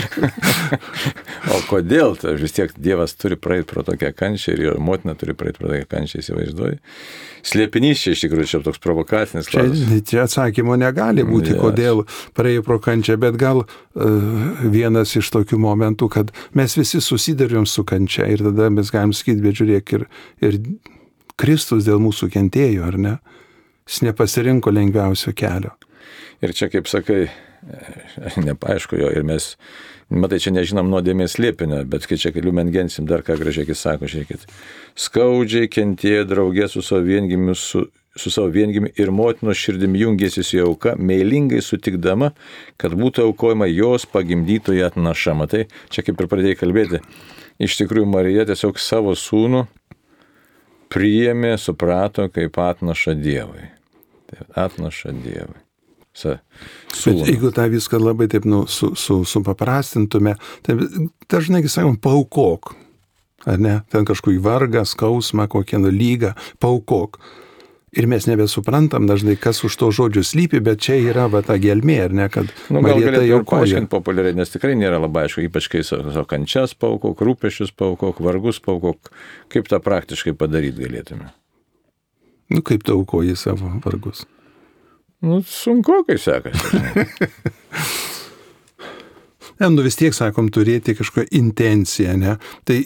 o 1.54 1.58
kodėl? 1.68 2.14
Tai 2.20 2.34
vis 2.40 2.54
tiek 2.56 2.72
Dievas 2.80 3.12
turi 3.18 3.36
praeiti 3.40 3.68
pro 3.72 3.84
tokią 3.86 4.12
kančią 4.16 4.54
ir 4.54 4.62
jo 4.64 4.74
motina 4.80 5.14
turi 5.18 5.34
praeiti 5.36 5.60
pro 5.60 5.70
tokią 5.72 5.88
kančią, 5.90 6.22
įsivaizduoju. 6.22 6.78
Slėpinys 7.50 8.02
čia 8.04 8.14
iš 8.16 8.24
tikrųjų 8.24 8.50
čia 8.52 8.60
toks 8.64 8.80
provokacinis 8.84 9.50
klausimas. 9.52 9.92
Čia, 9.92 10.06
čia 10.10 10.22
atsakymo 10.24 10.76
negali 10.80 11.24
būti, 11.28 11.54
yes. 11.54 11.60
kodėl 11.60 12.04
praėjo 12.36 12.64
pro 12.66 12.78
kančią, 12.84 13.18
bet 13.20 13.36
gal 13.40 13.64
uh, 13.64 13.68
vienas 14.64 15.12
iš 15.20 15.32
tokių 15.36 15.60
momentų, 15.60 16.10
kad 16.16 16.32
mes 16.56 16.76
visi 16.80 17.02
susidarėm 17.04 17.68
su 17.68 17.84
kančia 17.88 18.28
ir 18.28 18.44
tada 18.44 18.70
mes 18.72 18.92
galim 18.92 19.12
sakyti, 19.16 19.44
bet 19.44 19.60
žiūrėk, 19.60 19.94
ir, 19.98 20.08
ir 20.44 20.60
Kristus 21.40 21.86
dėl 21.88 22.00
mūsų 22.04 22.32
kentėjo, 22.32 22.88
ar 22.88 23.00
ne? 23.00 23.18
jis 23.90 24.04
nepasirinko 24.06 24.70
lengviausio 24.70 25.32
kelio. 25.36 25.72
Ir 26.40 26.54
čia, 26.56 26.70
kaip 26.72 26.88
sakai, 26.88 27.24
nepaaišku 28.48 28.98
jo, 29.00 29.10
ir 29.12 29.24
mes, 29.26 29.54
matai, 30.08 30.40
čia 30.42 30.52
nežinom 30.54 30.90
nuodėmės 30.90 31.38
liepinio, 31.42 31.82
bet 31.88 32.06
kai 32.08 32.18
čia 32.20 32.32
kelių 32.34 32.54
mengensim, 32.56 33.08
dar 33.08 33.24
ką 33.26 33.36
gražiai 33.40 33.76
sako, 33.76 34.08
žiūrėkit, 34.10 34.46
skaudžiai 34.98 35.70
kentėjo 35.72 36.26
draugė 36.30 36.68
su 36.72 36.82
savo 36.84 37.04
viengimiu, 37.08 37.54
su, 37.58 37.86
su 38.16 38.32
savo 38.32 38.50
viengimi 38.54 38.92
ir 38.98 39.12
motinos 39.14 39.60
širdimi 39.60 40.02
jungėsi 40.04 40.44
su 40.46 40.62
auka, 40.64 40.96
meilingai 40.98 41.62
sutikdama, 41.64 42.32
kad 42.80 42.96
būtų 42.98 43.28
aukojama 43.28 43.68
jos 43.70 44.08
pagimdytoje 44.10 44.86
atnašama. 44.88 45.48
Tai 45.50 45.66
čia 45.92 46.06
kaip 46.06 46.20
ir 46.20 46.30
pradėjai 46.32 46.60
kalbėti, 46.64 47.04
iš 47.62 47.78
tikrųjų 47.82 48.08
Marija 48.10 48.48
tiesiog 48.50 48.80
savo 48.82 49.14
sūnų 49.18 49.66
priėmė, 50.90 51.54
suprato 51.60 52.26
kaip 52.32 52.58
atnaša 52.58 53.14
Dievui. 53.18 53.70
Tai 54.30 54.46
atnaša 54.66 55.14
Dievui. 55.14 55.69
Bet 57.06 57.28
jeigu 57.30 57.52
tą 57.54 57.68
viską 57.70 58.00
labai 58.02 58.28
taip 58.30 58.46
nu, 58.48 58.64
su, 58.66 58.92
su, 58.98 59.22
supaprastintume, 59.24 60.34
tai 60.66 60.76
dažnai 61.30 61.62
sakom, 61.70 61.96
paukok. 61.96 62.74
Ar 63.48 63.60
ne? 63.60 63.78
Ten 63.88 64.04
kažkokį 64.08 64.40
vargą, 64.44 64.82
skausmą, 64.84 65.46
kokią 65.48 65.80
nu 65.80 65.92
lygą, 65.94 66.34
paukok. 66.60 67.20
Ir 67.96 68.06
mes 68.06 68.22
nebesuprantam 68.28 69.08
dažnai, 69.10 69.34
kas 69.40 69.64
už 69.66 69.74
to 69.80 69.88
žodžių 69.90 70.22
slypi, 70.22 70.60
bet 70.62 70.82
čia 70.84 70.98
yra 71.00 71.24
va 71.30 71.40
ta 71.42 71.56
gelmė, 71.58 71.96
ar 72.04 72.12
ne, 72.14 72.28
kad... 72.30 72.52
Nu, 72.70 72.84
gal 72.86 73.00
galėtų 73.02 73.26
jau 73.26 73.40
paaiškinti 73.50 73.90
populiariai, 73.90 74.36
nes 74.38 74.52
tikrai 74.52 74.76
nėra 74.78 75.00
labai 75.02 75.24
aišku, 75.26 75.42
ypač 75.48 75.66
kai 75.72 75.82
savo 75.86 76.22
kančias 76.30 76.76
paukok, 76.78 77.24
rūpešius 77.26 77.74
paukok, 77.74 78.20
vargus 78.22 78.62
paukok, 78.62 79.10
kaip 79.50 79.72
tą 79.72 79.80
praktiškai 79.82 80.36
padaryti 80.38 80.84
galėtume. 80.84 81.32
Nu, 82.54 82.62
kaip 82.66 82.86
taukoji 82.86 83.34
savo 83.40 83.72
vargus? 83.82 84.22
Nu, 85.20 85.42
sunku, 85.46 86.00
kai 86.08 86.16
sekasi. 86.18 86.78
ne, 89.60 89.68
nu 89.68 89.84
vis 89.84 89.98
tiek, 90.00 90.16
sakom, 90.16 90.48
turėti 90.52 90.96
kažkokią 90.96 91.28
intenciją, 91.36 92.16
ne? 92.20 92.38
Tai 92.68 92.78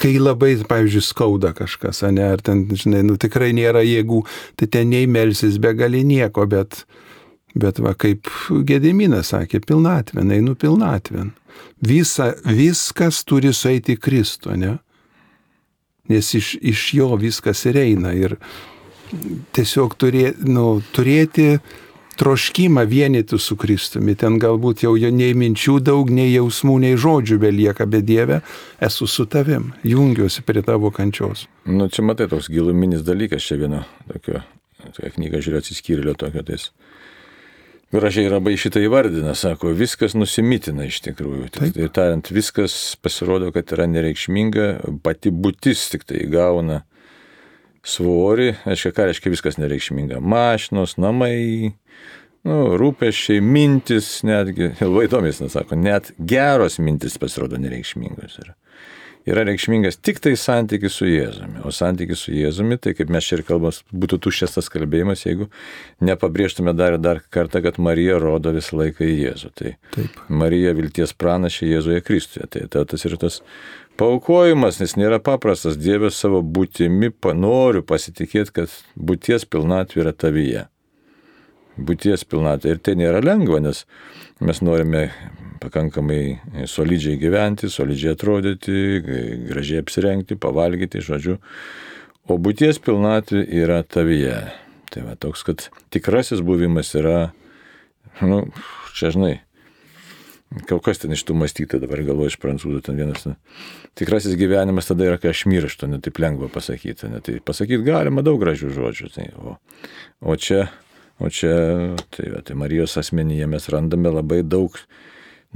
kai 0.00 0.16
labai, 0.20 0.54
pavyzdžiui, 0.68 1.04
skauda 1.04 1.52
kažkas, 1.56 2.02
ne, 2.14 2.24
ar 2.34 2.40
ten, 2.44 2.64
žinai, 2.78 3.02
nu 3.06 3.18
tikrai 3.20 3.52
nėra 3.56 3.82
jėgų, 3.84 4.22
tai 4.56 4.70
ten 4.72 4.90
nei 4.92 5.08
melsis 5.10 5.58
be 5.62 5.74
gali 5.76 6.00
nieko, 6.06 6.46
bet, 6.48 6.84
bet 7.52 7.82
va, 7.82 7.92
kaip 7.98 8.30
Gediminas 8.68 9.34
sakė, 9.34 9.60
pilnatvėn, 9.66 10.32
einu 10.38 10.56
pilnatvėn. 10.58 11.34
Visa, 11.84 12.32
viskas 12.46 13.20
turi 13.28 13.52
sueiti 13.52 13.98
į 13.98 14.00
Kristų, 14.02 14.56
ne? 14.56 14.76
Nes 16.10 16.32
iš, 16.34 16.54
iš 16.58 16.88
jo 16.96 17.12
viskas 17.20 17.62
ir 17.68 17.78
eina. 17.78 18.14
Ir, 18.16 18.38
tiesiog 19.56 19.96
turė, 20.00 20.32
nu, 20.46 20.80
turėti 20.94 21.56
troškimą 22.20 22.84
vienyti 22.86 23.38
su 23.38 23.56
Kristumi. 23.56 24.14
Ten 24.18 24.38
galbūt 24.42 24.84
jau 24.84 24.94
nei 24.96 25.32
minčių 25.38 25.78
daug, 25.84 26.10
nei 26.12 26.30
jausmų, 26.32 26.78
nei 26.84 26.98
žodžių 27.00 27.38
belieka, 27.42 27.86
bet 27.88 28.06
Dieve, 28.08 28.42
esu 28.80 29.08
su 29.08 29.26
tavim, 29.26 29.72
jungiuosi 29.82 30.44
prie 30.46 30.62
tavo 30.62 30.92
kančios. 30.94 31.46
Nu, 31.66 31.88
čia 31.88 32.04
matai 32.06 32.28
toks 32.30 32.50
giluminis 32.52 33.04
dalykas, 33.06 33.44
čia 33.46 33.58
vieno 33.60 33.84
tokio, 34.10 34.44
tokia 34.90 35.14
knyga 35.16 35.42
žiūrėjo 35.42 35.64
atsiskyrėlio 35.64 36.16
tokio 36.18 36.44
tais. 36.46 36.70
Gražiai 37.92 38.30
labai 38.32 38.54
šitą 38.56 38.80
įvardina, 38.80 39.34
sako, 39.36 39.74
viskas 39.76 40.14
nusimitina 40.16 40.86
iš 40.88 41.02
tikrųjų. 41.04 41.50
Tai 41.52 41.88
tariant, 41.92 42.30
viskas 42.32 42.96
pasirodo, 43.04 43.50
kad 43.52 43.68
yra 43.76 43.84
nereikšminga, 43.84 44.68
pati 45.04 45.28
būtis 45.28 45.90
tik 45.92 46.06
tai 46.08 46.22
gauna 46.32 46.80
svorį, 47.82 48.52
aiškiai, 48.68 48.94
ką 48.94 49.08
reiškia 49.08 49.32
viskas 49.32 49.58
nereikšminga. 49.58 50.20
Mašinos, 50.22 50.96
namai, 51.02 51.74
nu, 52.46 52.58
rūpeščiai, 52.80 53.42
mintis, 53.42 54.14
netgi, 54.26 54.72
labai 54.86 55.06
įdomis, 55.08 55.42
nesako, 55.42 55.78
net 55.78 56.12
geros 56.18 56.78
mintis 56.82 57.18
pasirodo 57.22 57.60
nereikšmingos. 57.62 58.38
Yra. 58.42 58.54
yra 59.26 59.44
reikšmingas 59.46 59.98
tik 60.02 60.22
tai 60.22 60.32
santykis 60.38 60.94
su 60.98 61.06
Jėzumi. 61.10 61.62
O 61.66 61.74
santykis 61.74 62.24
su 62.26 62.34
Jėzumi, 62.34 62.78
tai 62.82 62.94
kaip 62.98 63.10
mes 63.10 63.26
čia 63.26 63.40
ir 63.40 63.44
kalbame, 63.46 63.74
būtų 63.90 64.18
tuščias 64.26 64.56
tas 64.56 64.70
kalbėjimas, 64.72 65.26
jeigu 65.26 65.50
nepabrėžtume 66.02 66.74
dar 66.78 66.96
ir 66.96 67.02
dar 67.02 67.22
kartą, 67.34 67.62
kad 67.66 67.82
Marija 67.82 68.18
rodo 68.22 68.54
visą 68.54 68.78
laiką 68.78 69.06
į 69.06 69.18
Jėzų. 69.26 69.52
Tai 69.58 69.76
Taip. 69.98 70.24
Marija 70.30 70.74
vilties 70.78 71.14
pranašė 71.18 71.70
Jėzuje 71.74 72.02
Kristuje. 72.06 72.50
Tai, 72.50 72.66
tai 72.70 72.86
tas 72.94 73.06
ir 73.06 73.18
tas 73.22 73.42
Paukojimas, 74.00 74.78
nes 74.80 74.94
nėra 74.96 75.18
paprastas, 75.20 75.76
Dievas 75.76 76.16
savo 76.16 76.40
būtimi 76.42 77.12
noriu 77.36 77.82
pasitikėti, 77.84 78.52
kad 78.52 78.72
būties 78.96 79.44
pilnatvė 79.44 80.02
yra 80.02 80.12
tavyje. 80.12 80.66
Būties 81.76 82.24
pilnatvė. 82.24 82.72
Ir 82.72 82.80
tai 82.80 82.94
nėra 82.96 83.20
lengva, 83.24 83.60
nes 83.60 83.84
mes 84.40 84.60
norime 84.64 85.10
pakankamai 85.62 86.66
solidžiai 86.66 87.20
gyventi, 87.20 87.70
solidžiai 87.70 88.16
atrodyti, 88.16 88.80
gražiai 89.50 89.84
apsirengti, 89.84 90.40
pavalgyti, 90.40 91.04
žodžiu. 91.04 91.38
O 92.28 92.38
būties 92.40 92.80
pilnatvė 92.82 93.44
yra 93.62 93.82
tavyje. 93.84 94.40
Tai 94.92 95.06
va 95.06 95.16
toks, 95.16 95.44
kad 95.46 95.68
tikrasis 95.92 96.42
buvimas 96.44 96.92
yra, 96.98 97.32
nu, 98.20 98.44
čia 98.96 99.12
žinai, 99.14 99.36
Kas 100.68 101.00
ten 101.02 101.14
iš 101.14 101.24
tų 101.28 101.36
mąstyti 101.40 101.80
dabar 101.80 102.02
galvoju 102.04 102.32
iš 102.32 102.38
prancūzų, 102.42 102.80
ten 102.84 102.98
vienas. 103.00 103.24
Ne. 103.28 103.36
Tikrasis 103.98 104.36
gyvenimas 104.40 104.90
tada 104.90 105.06
yra, 105.08 105.20
kai 105.20 105.32
aš 105.32 105.44
mirštu, 105.48 105.88
net 105.90 106.04
taip 106.06 106.20
lengva 106.22 106.50
pasakyti. 106.52 107.08
Ne. 107.12 107.22
Tai 107.24 107.38
pasakyti 107.46 107.86
galima 107.86 108.24
daug 108.26 108.40
gražių 108.42 108.72
žodžių. 108.76 109.12
Tai, 109.14 109.28
o, 109.40 109.56
o 110.20 110.36
čia, 110.36 110.66
o 111.22 111.30
čia 111.32 111.54
tai, 112.12 112.28
tai 112.44 112.58
Marijos 112.58 112.98
asmenyje 113.00 113.48
mes 113.50 113.70
randame 113.72 114.12
labai 114.12 114.42
daug 114.44 114.76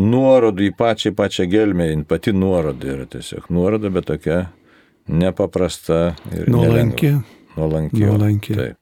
nuorodų 0.00 0.70
į 0.70 0.76
pačią 0.76 1.12
pačią 1.16 1.48
gelmę, 1.50 1.88
pati 2.08 2.34
nuoroda 2.36 2.92
yra 2.96 3.06
tiesiog 3.10 3.48
nuoroda, 3.52 3.92
bet 3.92 4.08
tokia 4.10 4.40
nepaprasta 5.08 6.16
ir 6.36 6.50
nuolanki. 6.52 7.14
Nuolanki. 7.56 8.02
Nuolanki. 8.04 8.56
Taip. 8.58 8.80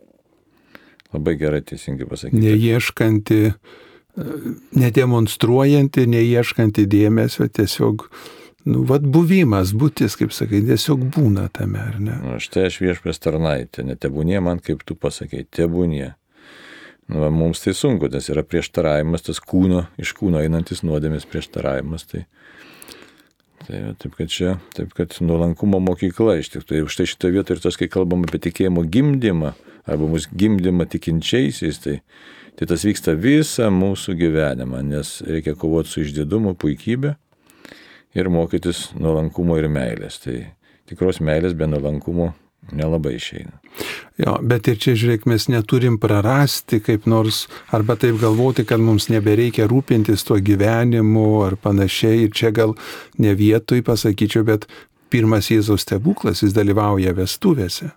Labai 1.14 1.36
gerai 1.38 1.62
teisingai 1.62 2.08
pasakyti. 2.10 2.42
Neieškanti 2.42 3.40
nedemonstruojanti, 4.78 6.06
neieškanti 6.10 6.86
dėmesio, 6.90 7.48
tiesiog, 7.50 8.06
nu, 8.70 8.84
vad 8.88 9.06
buvimas, 9.10 9.74
būtis, 9.76 10.16
kaip 10.20 10.34
sakai, 10.34 10.62
tiesiog 10.66 11.08
būna 11.14 11.48
tame, 11.54 11.80
ar 11.82 11.98
ne? 12.02 12.18
Nu, 12.22 12.36
štai 12.42 12.68
aš 12.68 12.80
viešpės 12.84 13.22
tarnaitė, 13.24 13.86
netebūnie 13.88 14.38
man, 14.44 14.62
kaip 14.64 14.84
tu 14.86 14.96
pasakai, 14.98 15.44
tebūnie. 15.50 16.12
Nu, 17.10 17.20
va, 17.20 17.28
mums 17.34 17.60
tai 17.60 17.74
sunku, 17.76 18.08
nes 18.12 18.30
yra 18.32 18.44
prieštaravimas, 18.46 19.26
tas 19.26 19.42
kūno, 19.42 19.84
iš 20.00 20.14
kūno 20.16 20.40
einantis 20.40 20.80
nuodėmės 20.86 21.26
prieštaravimas. 21.28 22.06
Tai, 22.08 22.22
tai 23.66 23.82
taip, 24.00 24.14
kad 24.16 24.32
čia, 24.32 24.54
taip, 24.78 24.94
kad 24.96 25.18
nuolankumo 25.20 25.82
mokykla 25.84 26.38
iš 26.40 26.54
tikrųjų. 26.54 26.70
Tai 26.70 26.86
už 26.86 26.96
tai 27.00 27.08
šitą 27.10 27.34
vietą 27.34 27.58
ir 27.58 27.60
tas, 27.66 27.76
kai 27.80 27.90
kalbam 27.92 28.24
apie 28.24 28.40
tikėjimo 28.46 28.86
gimdymą, 28.88 29.52
arba 29.84 30.08
mūsų 30.08 30.32
gimdymą 30.40 30.88
tikinčiaisiais, 30.94 31.82
tai 31.84 31.98
Tai 32.54 32.68
tas 32.70 32.84
vyksta 32.86 33.16
visą 33.18 33.66
mūsų 33.74 34.14
gyvenimą, 34.18 34.84
nes 34.86 35.16
reikia 35.26 35.56
kovoti 35.58 35.90
su 35.90 36.04
išdidumu, 36.04 36.54
puikybė 36.54 37.16
ir 38.14 38.30
mokytis 38.30 38.92
nuolankumo 38.94 39.58
ir 39.58 39.66
meilės. 39.72 40.20
Tai 40.22 40.38
tikros 40.86 41.18
meilės 41.24 41.56
be 41.58 41.66
nuolankumo 41.66 42.30
nelabai 42.72 43.16
išeina. 43.18 43.58
Jo, 44.22 44.36
bet 44.46 44.68
ir 44.70 44.78
čia, 44.80 44.94
žiūrėk, 44.98 45.26
mes 45.28 45.48
neturim 45.50 45.98
prarasti 46.00 46.78
kaip 46.84 47.08
nors, 47.10 47.44
arba 47.74 47.96
taip 47.98 48.20
galvoti, 48.22 48.62
kad 48.68 48.80
mums 48.80 49.08
nebereikia 49.10 49.66
rūpintis 49.70 50.22
tuo 50.26 50.38
gyvenimu 50.38 51.26
ar 51.44 51.58
panašiai. 51.60 52.28
Ir 52.28 52.30
čia 52.36 52.52
gal 52.54 52.76
ne 53.18 53.34
vietoj 53.34 53.82
pasakyčiau, 53.84 54.46
bet 54.46 54.68
pirmas 55.10 55.50
Jėzaus 55.50 55.82
stebuklas, 55.82 56.44
jis 56.46 56.54
dalyvauja 56.54 57.16
vestuvėse. 57.18 57.90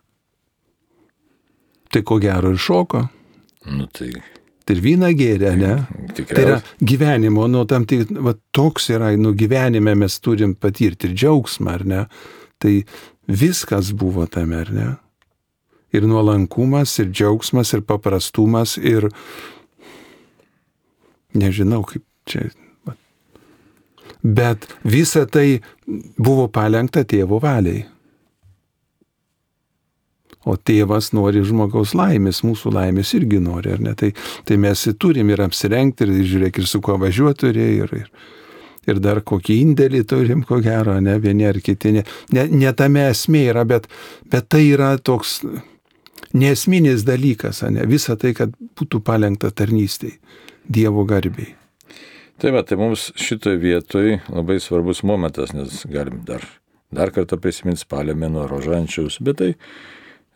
Tai 1.93 2.03
ko 2.03 2.17
gero 2.19 2.51
ir 2.51 2.59
šoko. 2.59 3.05
Nu, 3.67 3.85
tai 3.93 4.11
Tai 4.67 4.75
ir 4.75 4.83
vyną 4.83 5.13
gėrė, 5.15 5.53
ne? 5.55 5.73
Tikriausiai. 6.11 6.35
Tai 6.35 6.43
yra 6.43 6.55
gyvenimo, 6.83 7.45
nu, 7.47 7.63
tam 7.71 7.85
tik, 7.87 8.09
va, 8.23 8.33
toks 8.55 8.89
yra, 8.91 9.13
nu, 9.15 9.31
gyvenime 9.37 9.93
mes 9.95 10.17
turim 10.19 10.57
patirti 10.59 11.07
ir 11.07 11.13
džiaugsmą, 11.15 11.75
ar 11.77 11.85
ne? 11.87 12.01
Tai 12.59 12.73
viskas 13.31 13.93
buvo 13.95 14.27
tame, 14.27 14.59
ar 14.65 14.73
ne? 14.75 14.89
Ir 15.95 16.03
nuolankumas, 16.03 16.97
ir 16.99 17.13
džiaugsmas, 17.13 17.71
ir 17.77 17.85
paprastumas, 17.87 18.75
ir 18.75 19.07
nežinau, 21.37 21.85
kaip 21.87 22.03
čia. 22.27 22.49
Bet 24.19 24.67
visa 24.83 25.23
tai 25.31 25.61
buvo 26.19 26.49
palengta 26.51 27.07
tėvo 27.07 27.39
valiai. 27.39 27.85
O 30.47 30.55
tėvas 30.55 31.11
nori 31.15 31.41
žmogaus 31.43 31.91
laimės, 31.97 32.41
mūsų 32.47 32.71
laimės 32.77 33.13
irgi 33.17 33.41
nori, 33.43 33.73
ar 33.75 33.83
ne? 33.83 33.93
Tai, 33.99 34.13
tai 34.47 34.57
mes 34.63 34.85
turim 34.99 35.31
ir 35.33 35.43
apsirengti, 35.43 36.07
ir 36.07 36.27
žiūrėk, 36.31 36.61
ir 36.61 36.69
su 36.69 36.81
kuo 36.83 36.95
važiuoti 37.01 37.41
turi, 37.43 37.65
ir, 37.83 37.95
ir, 37.99 38.11
ir 38.87 39.01
dar 39.03 39.19
kokį 39.27 39.57
indėlį 39.65 40.03
turim, 40.07 40.45
ko 40.47 40.61
gero, 40.63 40.95
ne, 41.03 41.17
vieni 41.23 41.49
ar 41.49 41.59
kiti. 41.63 41.97
Ne, 41.97 42.05
ne, 42.35 42.47
ne 42.63 42.71
tame 42.77 43.09
esmė 43.11 43.49
yra, 43.51 43.65
bet, 43.67 43.89
bet 44.31 44.47
tai 44.53 44.63
yra 44.69 44.93
toks 44.97 45.41
nesminis 46.37 47.03
dalykas, 47.07 47.63
ne, 47.73 47.83
visa 47.89 48.15
tai, 48.19 48.33
kad 48.37 48.55
būtų 48.79 49.03
palengta 49.03 49.51
tarnystėj, 49.51 50.17
Dievo 50.67 51.05
garbiai. 51.07 51.53
Tai 52.37 52.51
va, 52.53 52.61
tai 52.67 52.75
mums 52.77 53.07
šitoje 53.17 53.57
vietoje 53.61 54.17
labai 54.29 54.59
svarbus 54.61 54.99
momentas, 55.07 55.53
nes 55.55 55.85
galim 55.89 56.19
dar, 56.27 56.43
dar 56.93 57.09
kartą 57.15 57.39
prisiminti 57.41 57.81
spalio 57.81 58.13
mėnuo 58.19 58.43
rožančiaus, 58.51 59.21
bet 59.25 59.39
tai 59.39 59.53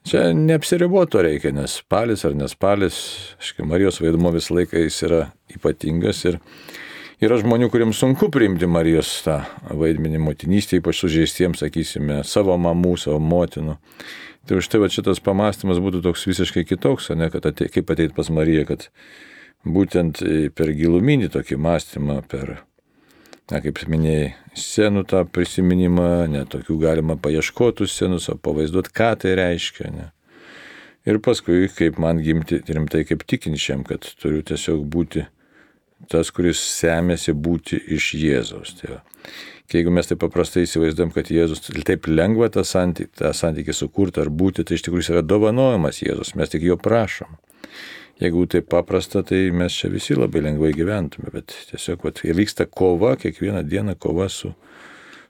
Čia 0.01 0.31
neapsiriboto 0.33 1.21
reikia, 1.21 1.51
nes 1.53 1.75
spalis 1.83 2.23
ar 2.25 2.33
nespalis, 2.33 2.95
aiškiai, 3.37 3.67
Marijos 3.69 3.99
vaidmo 4.01 4.31
visą 4.33 4.55
laiką 4.57 4.81
jis 4.81 4.97
yra 5.05 5.19
ypatingas 5.53 6.23
ir 6.25 6.39
yra 7.21 7.37
žmonių, 7.37 7.69
kuriems 7.69 7.99
sunku 8.01 8.31
priimti 8.33 8.65
Marijos 8.65 9.11
tą 9.27 9.37
vaidmenį 9.69 10.23
motinystėje, 10.25 10.81
ypač 10.81 11.03
sužeistiems, 11.03 11.61
sakysime, 11.61 12.23
savo 12.25 12.57
mamų, 12.57 12.95
savo 12.97 13.19
motinų. 13.21 13.77
Tai 14.49 14.57
už 14.57 14.71
tai 14.73 14.81
va 14.81 14.89
šitas 14.89 15.21
pamastymas 15.21 15.77
būtų 15.83 16.01
toks 16.07 16.25
visiškai 16.31 16.65
kitoks, 16.65 17.11
ne, 17.13 17.29
kad 17.29 17.45
atei, 17.51 17.69
kaip 17.69 17.93
ateit 17.93 18.17
pas 18.17 18.33
Mariją, 18.33 18.65
kad 18.71 18.89
būtent 19.69 20.23
per 20.57 20.73
giluminį 20.73 21.29
tokį 21.37 21.61
mąstymą, 21.61 22.23
per 22.25 22.63
na, 23.51 23.59
kaip 23.63 23.81
minėjai, 23.91 24.31
scenų 24.57 25.03
tą 25.11 25.25
prisiminimą, 25.27 26.27
netokių 26.31 26.77
galima 26.81 27.17
paieškotų 27.19 27.87
scenus, 27.89 28.29
o 28.31 28.37
pavaizduoti, 28.39 28.93
ką 28.95 29.11
tai 29.23 29.35
reiškia. 29.39 29.91
Ne. 29.91 30.07
Ir 31.07 31.19
paskui, 31.23 31.65
kaip 31.73 31.99
man 32.01 32.21
gimti 32.23 32.61
rimtai 32.67 33.03
kaip 33.09 33.25
tikinčiam, 33.27 33.83
kad 33.87 34.05
turiu 34.21 34.43
tiesiog 34.45 34.83
būti 34.93 35.25
tas, 36.11 36.31
kuris 36.33 36.61
semėsi 36.79 37.33
būti 37.37 37.79
iš 37.97 38.13
Jėzaus. 38.17 38.75
Tai 38.79 38.95
va. 38.95 39.01
Jeigu 39.71 39.91
mes 39.93 40.09
taip 40.09 40.19
paprastai 40.19 40.65
įsivaizduojam, 40.65 41.13
kad 41.15 41.29
Jėzus 41.31 41.63
taip 41.87 42.09
lengva 42.09 42.49
tą 42.51 42.65
santykį, 42.67 43.13
tą 43.21 43.31
santykį 43.35 43.75
sukurti 43.75 44.19
ar 44.23 44.31
būti, 44.33 44.65
tai 44.67 44.75
iš 44.75 44.83
tikrųjų 44.87 45.13
yra 45.15 45.23
dovanojamas 45.23 46.01
Jėzus, 46.03 46.33
mes 46.35 46.51
tik 46.51 46.65
jo 46.67 46.75
prašom. 46.81 47.37
Jeigu 48.21 48.45
tai 48.45 48.61
paprasta, 48.61 49.23
tai 49.25 49.49
mes 49.49 49.73
čia 49.73 49.89
visi 49.89 50.13
labai 50.13 50.43
lengvai 50.45 50.75
gyventume, 50.77 51.31
bet 51.33 51.55
tiesiog 51.71 52.03
vat, 52.05 52.19
vyksta 52.21 52.67
kova, 52.69 53.15
kiekvieną 53.17 53.63
dieną 53.65 53.95
kova 53.97 54.27
su, 54.29 54.51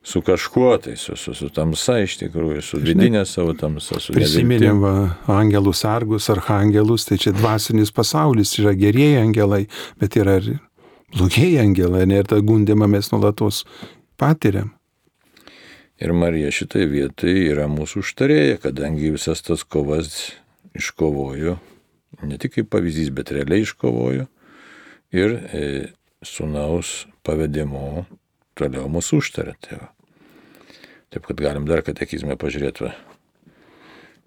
su 0.04 0.20
kažkuo, 0.22 0.74
tai 0.84 0.98
su, 1.00 1.16
su, 1.16 1.32
su 1.38 1.48
tamsa 1.56 2.02
iš 2.04 2.18
tikrųjų, 2.20 2.66
su 2.68 2.82
vidinė 2.84 3.24
savo 3.30 3.56
tamsa. 3.56 4.02
Prisiminėm 4.12 4.84
angelų 5.32 5.72
sargus, 5.72 6.28
arhangelus, 6.36 7.08
tai 7.08 7.22
čia 7.24 7.32
dvasinis 7.38 7.96
pasaulis, 7.96 8.58
yra 8.60 8.76
gerieji 8.76 9.24
angelai, 9.24 9.62
bet 10.02 10.20
yra 10.20 10.42
ir 10.42 10.52
blogieji 11.16 11.64
angelai, 11.64 12.04
ne, 12.12 12.20
ir 12.20 12.28
tą 12.28 12.44
gundimą 12.44 12.92
mes 12.92 13.14
nulatos 13.16 13.64
patiriam. 14.20 14.76
Ir 16.02 16.12
Marija 16.18 16.52
šitai 16.52 16.92
vietai 16.92 17.40
yra 17.54 17.72
mūsų 17.72 18.04
užtarėja, 18.04 18.60
kadangi 18.68 19.16
visas 19.16 19.48
tas 19.48 19.64
kovas 19.64 20.34
iškovojo 20.76 21.62
ne 22.28 22.38
tik 22.42 22.58
kaip 22.58 22.70
pavyzdys, 22.74 23.12
bet 23.16 23.34
realiai 23.36 23.66
iškovojo 23.66 24.28
ir 25.16 25.38
e, 25.38 25.64
sunaus 26.26 27.06
pavedimu 27.26 28.06
toliau 28.58 28.90
mūsų 28.92 29.22
užtarė. 29.24 29.56
Tai 29.64 29.80
va. 29.82 29.90
Taip 31.12 31.26
kad 31.28 31.42
galim 31.44 31.66
dar 31.68 31.84
katekizmę 31.86 32.38
pažiūrėti. 32.40 32.88
Va. 32.88 32.94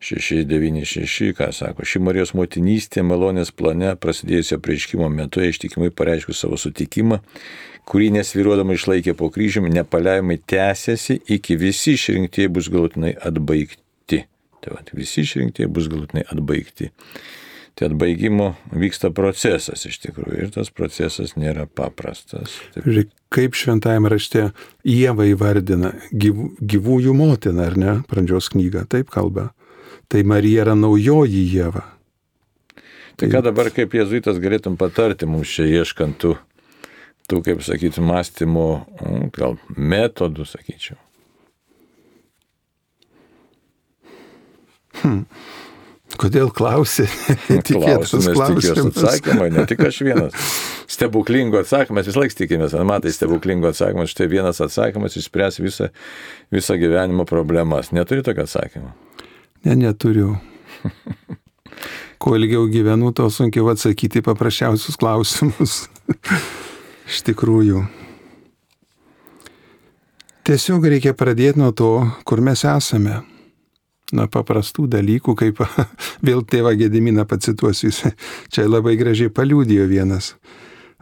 696, 0.04 1.32
ką 1.32 1.48
sako, 1.56 1.84
ši 1.88 2.00
Marijos 2.04 2.34
motinystė 2.36 3.00
malonės 3.06 3.48
plane 3.56 3.94
prasidėjusio 3.96 4.58
prieiškimo 4.60 5.08
metu 5.08 5.40
ištikimai 5.40 5.88
pareiškus 5.96 6.42
savo 6.44 6.58
sutikimą, 6.60 7.22
kurį 7.88 8.10
nesviruodama 8.18 8.76
išlaikė 8.76 9.14
po 9.16 9.30
kryžiumi, 9.32 9.72
nepaliaujamai 9.72 10.36
tęsiasi, 10.44 11.22
iki 11.38 11.56
visi 11.60 11.96
išrinktieji 11.96 12.52
bus 12.52 12.68
galutinai 12.72 13.14
atbaigti. 13.16 14.20
Tai 14.60 14.76
va, 14.76 14.84
visi 14.92 15.24
išrinktieji 15.24 15.72
bus 15.72 15.88
galutinai 15.92 16.26
atbaigti. 16.28 16.90
Tai 17.74 17.88
atbaigimo 17.90 18.52
vyksta 18.70 19.10
procesas 19.10 19.82
iš 19.88 19.98
tikrųjų 20.04 20.44
ir 20.44 20.50
tas 20.54 20.70
procesas 20.70 21.34
nėra 21.34 21.66
paprastas. 21.66 22.54
Taip. 22.74 22.84
Žiūrėk, 22.86 23.10
kaip 23.34 23.58
šventajame 23.58 24.12
rašte 24.12 24.44
Jėva 24.86 25.26
įvardina 25.26 25.90
gyv, 26.12 26.44
gyvųjų 26.62 27.16
motiną, 27.18 27.66
ar 27.66 27.78
ne, 27.80 27.96
pradžios 28.10 28.52
knygą, 28.54 28.84
taip 28.94 29.10
kalba. 29.10 29.48
Tai 30.06 30.22
Marija 30.28 30.62
yra 30.68 30.76
naujoji 30.78 31.42
Jėva. 31.50 31.82
Tai 33.18 33.30
ką 33.30 33.42
dabar 33.46 33.70
kaip 33.74 33.94
jėzuitas 33.94 34.38
galėtum 34.42 34.78
patarti 34.78 35.26
mums 35.26 35.50
čia 35.50 35.66
ieškant 35.80 36.18
tų, 36.22 36.34
tų 37.30 37.42
kaip 37.46 37.62
sakyti, 37.66 38.02
mąstymo, 38.02 38.68
mm, 39.02 39.28
gal 39.34 39.58
metodų, 39.74 40.46
sakyčiau. 40.50 40.98
Hmm. 45.02 45.24
Kodėl 46.20 46.50
klausi? 46.54 47.06
Tikėtas 47.48 48.28
klausimas. 48.36 48.90
Atsakymą, 48.92 49.48
ne 49.54 49.64
tik 49.70 49.82
aš 49.88 50.00
vienas. 50.06 50.36
Stebuklingo 50.94 51.58
atsakymas, 51.64 52.06
vis 52.06 52.18
laik 52.18 52.36
tikimės, 52.38 52.76
matai, 52.86 53.12
stebuklingo 53.14 53.70
atsakymas, 53.72 54.12
štai 54.12 54.28
vienas 54.30 54.60
atsakymas 54.62 55.16
išspręs 55.18 55.58
visą, 55.64 55.88
visą 56.54 56.78
gyvenimo 56.78 57.26
problemas. 57.26 57.90
Neturi 57.96 58.22
tokio 58.26 58.46
atsakymo? 58.46 58.92
Ne, 59.64 59.74
neturiu. 59.80 60.36
Kuo 62.22 62.38
ilgiau 62.38 62.68
gyvenu, 62.70 63.10
to 63.16 63.26
sunkiau 63.32 63.72
atsakyti 63.72 64.22
paprasčiausius 64.24 65.00
klausimus. 65.00 65.84
Iš 67.10 67.24
tikrųjų. 67.26 67.82
Tiesiog 70.44 70.84
reikia 70.92 71.14
pradėti 71.16 71.58
nuo 71.58 71.72
to, 71.72 71.94
kur 72.28 72.44
mes 72.44 72.62
esame. 72.68 73.22
Na, 74.12 74.26
paprastų 74.28 74.84
dalykų, 74.92 75.32
kaip 75.40 75.62
vėl 76.28 76.44
tėvą 76.44 76.74
Gediminą 76.76 77.24
pacituosiu, 77.28 77.88
jis 77.88 78.02
čia 78.52 78.66
labai 78.68 78.98
gražiai 79.00 79.32
paliūdėjo 79.32 79.86
vienas. 79.88 80.34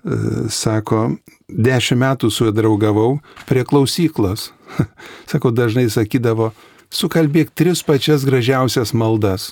E, 0.02 0.18
sako, 0.50 1.16
dešimt 1.48 2.02
metų 2.02 2.30
su 2.30 2.46
juo 2.46 2.54
draugavau 2.54 3.16
prie 3.48 3.64
klausyklos. 3.66 4.52
Sako, 5.30 5.50
dažnai 5.54 5.88
sakydavo, 5.92 6.52
sukalbėk 6.94 7.50
tris 7.58 7.82
pačias 7.86 8.24
gražiausias 8.28 8.94
maldas. 8.94 9.50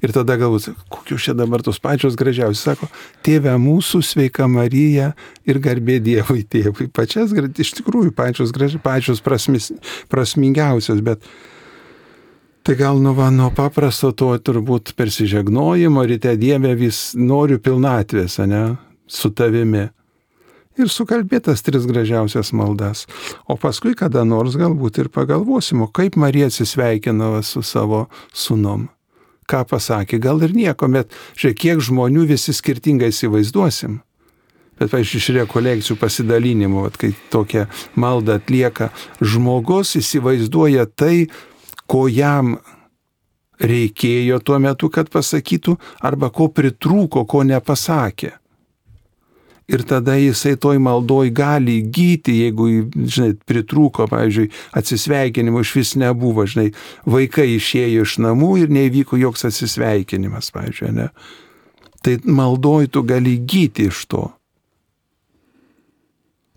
Ir 0.00 0.14
tada 0.14 0.36
galbūt, 0.40 0.70
kokius 0.88 1.26
čia 1.26 1.34
dabar 1.36 1.60
tos 1.66 1.80
pačios 1.82 2.14
gražiausios, 2.16 2.62
sako, 2.64 2.86
tėve 3.26 3.52
mūsų, 3.60 4.00
sveika 4.06 4.46
Marija 4.48 5.10
ir 5.44 5.58
garbė 5.60 5.98
Dievui 6.00 6.46
tėvui. 6.48 6.86
Pačias, 6.94 7.34
iš 7.34 7.74
tikrųjų, 7.80 8.14
pačios, 8.16 8.54
graži, 8.54 8.80
pačios 8.80 9.20
prasmis, 9.24 9.68
prasmingiausios, 10.08 11.02
bet 11.04 11.26
tai 12.62 12.76
gal 12.76 13.00
nu 13.02 13.14
va, 13.16 13.30
nuo 13.34 13.48
paprasto 13.54 14.12
to 14.12 14.32
turbūt 14.38 14.94
persižegnojimo 14.98 16.04
ryte 16.06 16.36
Dieve 16.40 16.74
vis 16.78 17.10
noriu 17.16 17.58
pilnatvės, 17.62 18.38
ne, 18.46 18.76
su 19.06 19.32
tavimi. 19.32 19.88
Ir 20.80 20.88
sukalbėtas 20.88 21.64
tris 21.66 21.84
gražiausias 21.84 22.54
maldas. 22.56 23.04
O 23.50 23.58
paskui 23.60 23.92
kada 23.98 24.22
nors 24.24 24.56
galbūt 24.56 25.02
ir 25.02 25.10
pagalvosim, 25.12 25.82
kaip 25.92 26.16
Marija 26.16 26.48
atsisveikino 26.48 27.34
su 27.44 27.64
savo 27.66 28.06
sunom 28.32 28.88
ką 29.50 29.64
pasakė, 29.66 30.20
gal 30.22 30.42
ir 30.46 30.54
nieko, 30.54 30.88
bet 30.92 31.10
žiūrėk, 31.38 31.58
kiek 31.64 31.82
žmonių 31.82 32.28
visi 32.30 32.54
skirtingai 32.54 33.10
įsivaizduosim. 33.10 33.98
Bet, 34.80 34.88
pavyzdžiui, 34.94 35.20
iš 35.20 35.28
rekolekcijų 35.36 35.96
pasidalinimų, 36.00 36.84
vat, 36.86 36.96
kai 37.00 37.10
tokią 37.32 37.66
maldą 38.00 38.38
atlieka, 38.40 38.88
žmogus 39.20 39.92
įsivaizduoja 40.00 40.86
tai, 40.88 41.26
ko 41.90 42.06
jam 42.10 42.56
reikėjo 43.60 44.38
tuo 44.44 44.58
metu, 44.62 44.88
kad 44.92 45.10
pasakytų, 45.12 45.76
arba 46.06 46.30
ko 46.32 46.48
pritrūko, 46.54 47.26
ko 47.28 47.42
nepasakė 47.44 48.36
ir 49.70 49.82
tada 49.86 50.16
jisai 50.18 50.56
toj 50.60 50.80
maldoj 50.82 51.30
gali 51.34 51.78
įgyti, 51.80 52.34
jeigu, 52.44 52.66
žinai, 52.94 53.34
pritrūko, 53.46 54.08
pavyzdžiui, 54.10 54.50
atsisveikinimo 54.80 55.62
iš 55.62 55.74
vis 55.78 55.94
nebuvo, 56.00 56.46
žinai, 56.50 56.70
vaikai 57.06 57.46
išėjo 57.54 58.06
iš 58.06 58.16
namų 58.24 58.50
ir 58.64 58.74
nevyko 58.74 59.20
joks 59.20 59.46
atsisveikinimas, 59.50 60.50
pavyzdžiui, 60.56 60.92
ne. 60.98 61.08
Tai 62.00 62.16
maldoj 62.24 62.90
tu 62.94 63.04
gali 63.06 63.36
įgyti 63.38 63.90
iš 63.90 64.04
to. 64.10 64.26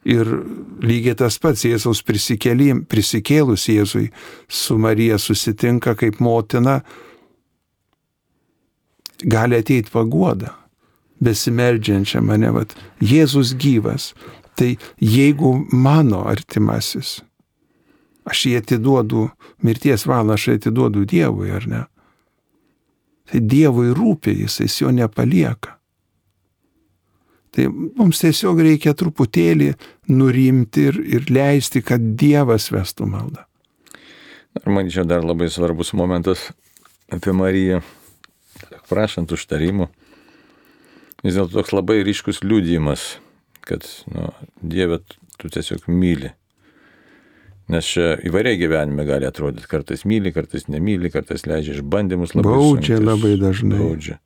Ir 0.03 0.27
lygiai 0.83 1.15
tas 1.15 1.37
pats 1.39 1.63
Jėzaus 1.63 2.01
prisikėlus 2.03 3.67
Jėzui 3.71 4.09
su 4.51 4.77
Marija 4.77 5.19
susitinka 5.21 5.95
kaip 5.95 6.19
motina, 6.19 6.81
gali 9.23 9.55
ateiti 9.55 9.91
pagoda 9.93 10.51
besimeldžiančią 11.23 12.21
mane, 12.25 12.51
vat, 12.51 12.73
Jėzus 12.99 13.53
gyvas. 13.55 14.11
Tai 14.53 14.75
jeigu 15.01 15.53
mano 15.73 16.19
artimasis, 16.29 17.21
aš 18.29 18.45
jį 18.49 18.57
atiduodu, 18.59 19.29
mirties 19.65 20.05
valandą 20.05 20.35
aš 20.37 20.49
jį 20.49 20.57
atiduodu 20.59 21.05
Dievui, 21.09 21.49
ar 21.55 21.65
ne? 21.69 21.79
Tai 23.31 23.41
Dievui 23.41 23.89
rūpi, 23.97 24.35
jis 24.43 24.77
jo 24.81 24.91
nepalieka. 24.93 25.79
Tai 27.53 27.67
mums 27.69 28.21
tiesiog 28.23 28.61
reikia 28.65 28.95
truputėlį 28.97 29.73
nurimti 30.09 30.87
ir, 30.89 30.99
ir 31.19 31.27
leisti, 31.29 31.83
kad 31.85 32.13
Dievas 32.17 32.71
vestų 32.73 33.05
maldą. 33.09 33.45
Ir 34.57 34.69
manyčiau 34.73 35.05
dar 35.05 35.25
labai 35.25 35.49
svarbus 35.53 35.93
momentas 35.97 36.47
apie 37.13 37.33
Mariją, 37.33 37.81
prašant 38.89 39.33
užtarimų 39.33 39.89
vis 41.23 41.37
dėlto 41.37 41.59
toks 41.59 41.73
labai 41.73 42.01
ryškus 42.05 42.43
liūdėjimas, 42.43 43.03
kad 43.63 43.85
nu, 44.11 44.31
Dieve, 44.61 44.99
tu 45.39 45.51
tiesiog 45.51 45.87
myli. 45.87 46.33
Nes 47.71 47.87
čia 47.87 48.17
įvairiai 48.27 48.59
gyvenime 48.59 49.05
gali 49.07 49.27
atrodyti, 49.29 49.69
kartais 49.71 50.03
myli, 50.09 50.33
kartais 50.35 50.67
nemyli, 50.67 51.11
kartais 51.13 51.45
leidžia 51.47 51.77
išbandymus 51.77 52.35
labai. 52.35 52.49
Baudžia 52.49 52.97
sunkius, 52.97 53.07
labai 53.07 53.33
dažnai. 53.39 53.79
Baudžia. 53.79 54.17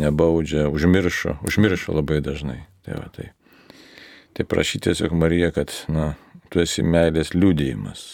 Nebaudžia, 0.00 0.66
užmiršo, 0.68 1.38
užmiršo 1.48 1.96
labai 1.96 2.20
dažnai. 2.24 2.60
Tai, 2.84 2.98
va, 3.00 3.08
tai. 3.14 3.30
tai 4.36 4.44
prašyti 4.44 4.90
tiesiog 4.90 5.14
Marija, 5.16 5.50
kad 5.56 5.72
na, 5.88 6.12
tu 6.52 6.60
esi 6.60 6.84
meilės 6.84 7.32
liūdėjimas. 7.34 8.04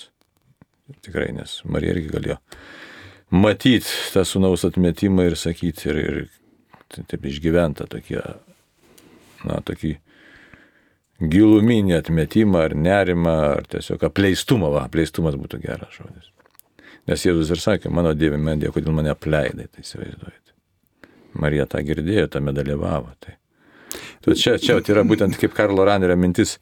Tikrai, 1.02 1.32
nes 1.34 1.58
Marija 1.66 1.96
irgi 1.96 2.12
galėjo 2.12 2.38
matyti 3.32 3.88
tą 4.12 4.24
sunaus 4.28 4.64
atmetimą 4.68 5.24
ir 5.30 5.36
sakyti, 5.40 5.88
ir, 5.88 5.98
ir 5.98 7.04
taip 7.08 7.24
išgyventa 7.24 7.86
tokie, 7.90 8.20
na, 9.48 9.60
tokį 9.64 9.94
giluminį 11.32 11.96
atmetimą 11.96 12.66
ar 12.66 12.76
nerimą, 12.76 13.36
ar 13.56 13.66
tiesiog 13.72 14.04
apleistumą, 14.10 14.72
va, 14.74 14.84
apleistumas 14.88 15.38
būtų 15.40 15.62
geras 15.64 15.96
žodis. 15.96 16.28
Nes 17.08 17.24
Jėzus 17.24 17.50
ir 17.50 17.62
sakė, 17.62 17.90
mano 17.90 18.12
Dieve, 18.14 18.38
Dieve, 18.52 18.74
kodėl 18.74 18.94
mane 18.94 19.10
apleidai, 19.10 19.66
tai 19.72 19.82
įsivaizduojate. 19.82 20.51
Marija 21.38 21.68
tą 21.70 21.82
girdėjo, 21.86 22.28
tame 22.32 22.54
dalyvavo. 22.56 23.14
Tai. 23.22 23.36
Tai 24.22 24.34
čia, 24.38 24.54
čia 24.62 24.78
yra 24.78 25.02
būtent 25.06 25.36
kaip 25.40 25.54
Karlo 25.56 25.84
Ranerio 25.84 26.14
mintis, 26.16 26.56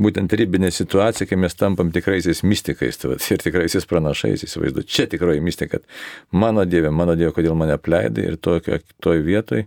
būtent 0.00 0.32
ribinė 0.38 0.72
situacija, 0.72 1.28
kai 1.28 1.38
mes 1.38 1.54
tampam 1.58 1.92
tikraisiais 1.94 2.42
mystikais 2.46 2.98
tai, 2.98 3.18
ir 3.20 3.42
tikraisiais 3.42 3.86
pranašais, 3.88 4.46
įsivaizduoju, 4.46 4.88
čia 4.88 5.06
tikroji 5.12 5.44
mistika, 5.44 5.78
kad 5.78 6.32
mano 6.32 6.64
Dieve, 6.64 6.90
mano 6.90 7.14
Dieve, 7.18 7.34
kodėl 7.36 7.54
mane 7.58 7.76
apleidai 7.76 8.30
ir 8.30 8.38
tokio, 8.40 8.80
toj 9.04 9.22
vietoj, 9.26 9.66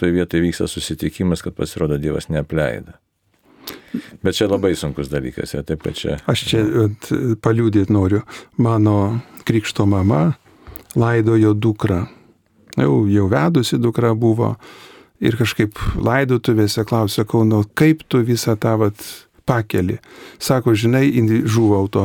toj 0.00 0.16
vietoj 0.18 0.42
vyksta 0.44 0.68
susitikimas, 0.70 1.44
kad 1.46 1.56
pasirodo 1.56 2.00
Dievas 2.00 2.28
neapleida. 2.28 2.98
Bet 4.22 4.36
čia 4.38 4.48
labai 4.50 4.72
sunkus 4.78 5.10
dalykas, 5.10 5.54
ja, 5.54 5.62
taip 5.66 5.82
pat 5.84 5.98
čia. 5.98 6.18
Aš 6.30 6.44
čia 6.50 6.62
paliūdėti 7.42 7.94
noriu. 7.94 8.22
Mano 8.58 9.20
krikšto 9.46 9.86
mama 9.86 10.32
laidojo 10.98 11.54
dukrą. 11.54 12.04
Jau, 12.80 13.04
jau 13.08 13.26
vedusi 13.28 13.78
dukra 13.78 14.14
buvo 14.16 14.54
ir 15.20 15.36
kažkaip 15.36 15.76
laidotuvėse 16.00 16.84
klausia, 16.88 17.22
sakau, 17.22 17.44
nu 17.44 17.62
kaip 17.76 18.06
tu 18.08 18.22
visą 18.24 18.56
tą 18.56 18.76
vat 18.80 19.04
pakeli. 19.48 19.98
Sako, 20.40 20.74
žinai, 20.74 21.10
žuvo 21.44 21.76
auto 21.82 22.04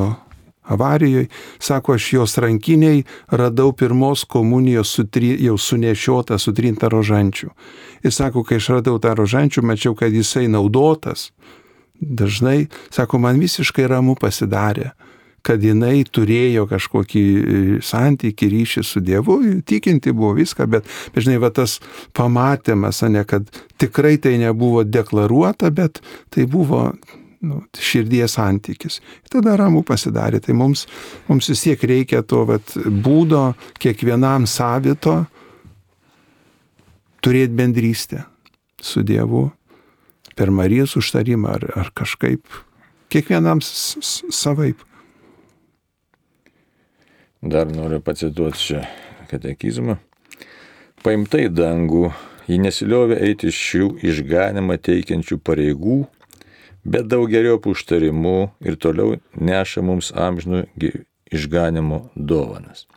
avarijoje, 0.65 1.29
sako, 1.59 1.95
aš 1.95 2.13
jos 2.13 2.37
rankiniai 2.41 3.03
radau 3.29 3.71
pirmos 3.77 4.25
komunijos 4.25 4.95
sutri, 4.97 5.35
jau 5.45 5.57
sunešiotą, 5.61 6.39
sutrintą 6.41 6.89
rožančių. 6.89 7.51
Ir 8.03 8.11
sako, 8.11 8.43
kai 8.43 8.59
aš 8.59 8.73
radau 8.79 8.97
tą 8.99 9.13
rožančių, 9.15 9.63
mačiau, 9.63 9.95
kad 9.95 10.13
jisai 10.13 10.47
naudotas. 10.51 11.29
Dažnai, 11.95 12.65
sako, 12.91 13.21
man 13.23 13.39
visiškai 13.39 13.87
ramu 13.87 14.17
pasidarė 14.19 14.91
kad 15.45 15.63
jinai 15.63 15.99
turėjo 16.09 16.65
kažkokį 16.69 17.25
e, 17.25 17.59
santykį, 17.85 18.49
ryšį 18.53 18.85
su 18.85 19.01
Dievu, 19.05 19.37
tikinti 19.67 20.13
buvo 20.15 20.33
viską, 20.39 20.65
bet, 20.71 20.89
bet 21.13 21.27
žinai, 21.27 21.37
va 21.43 21.51
tas 21.53 21.77
pamatymas, 22.17 23.03
ne, 23.11 23.21
kad 23.29 23.45
tikrai 23.81 24.15
tai 24.21 24.37
nebuvo 24.41 24.83
deklaruota, 24.87 25.69
bet 25.75 26.01
tai 26.33 26.47
buvo 26.49 26.87
nu, 27.45 27.61
širdies 27.77 28.37
santykis. 28.37 28.99
Ir 29.25 29.33
tada 29.37 29.55
ramu 29.59 29.83
pasidarė. 29.85 30.41
Tai 30.43 30.55
mums, 30.57 30.85
mums 31.29 31.49
vis 31.51 31.65
tiek 31.65 31.83
reikia 31.85 32.23
to 32.25 32.43
vat, 32.49 32.75
būdo 33.05 33.51
kiekvienam 33.81 34.47
savito 34.49 35.21
turėti 37.25 37.57
bendrystę 37.57 38.25
su 38.81 39.03
Dievu 39.05 39.47
per 40.35 40.51
Marijos 40.51 40.97
užtarimą 40.99 41.55
ar, 41.57 41.69
ar 41.79 41.93
kažkaip. 41.95 42.43
Kiekvienam 43.13 43.61
savaip. 43.63 44.81
Dar 47.45 47.69
noriu 47.69 47.99
pacituoti 48.01 48.57
čia 48.57 48.79
katekizmą. 49.29 49.99
Paimtai 51.05 51.45
dangų, 51.53 52.07
ji 52.49 52.57
nesiliovė 52.57 53.19
eiti 53.27 53.51
šių 53.53 53.91
išganimą 54.09 54.79
teikiančių 54.81 55.37
pareigų, 55.45 55.99
bet 56.81 57.05
daug 57.11 57.29
geriau 57.29 57.59
puštarimų 57.61 58.37
ir 58.65 58.79
toliau 58.81 59.19
neša 59.37 59.83
mums 59.85 60.09
amžinų 60.09 60.63
išganimo 61.29 62.07
dovanas. 62.15 62.87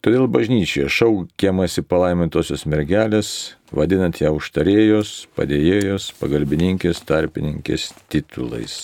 Todėl 0.00 0.24
bažnyčioje 0.32 0.88
šaukiamasi 0.96 1.84
palaimintosios 1.84 2.64
mergelės, 2.64 3.58
vadinant 3.76 4.16
ją 4.22 4.32
užtarėjos, 4.38 5.26
padėjėjos, 5.36 6.14
pagalbininkės, 6.22 7.04
tarpininkės 7.04 7.90
titulais. 8.08 8.78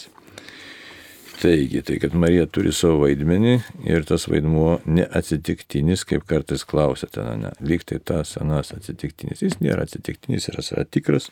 Taigi, 1.37 1.83
tai 1.85 1.99
kad 2.01 2.15
Marija 2.17 2.47
turi 2.49 2.73
savo 2.73 3.03
vaidmenį 3.03 3.57
ir 3.85 4.07
tas 4.09 4.25
vaidmuo 4.31 4.79
neatsitiktinis, 4.89 6.07
kaip 6.09 6.25
kartais 6.29 6.65
klausėte, 6.65 7.21
na, 7.27 7.35
ne, 7.41 7.51
lyg 7.61 7.85
tai 7.85 7.99
tas, 8.01 8.39
anas 8.41 8.73
atsitiktinis. 8.73 9.43
Jis 9.45 9.59
nėra 9.61 9.85
atsitiktinis, 9.85 10.49
yra, 10.53 10.65
yra 10.73 10.87
tikras. 10.89 11.29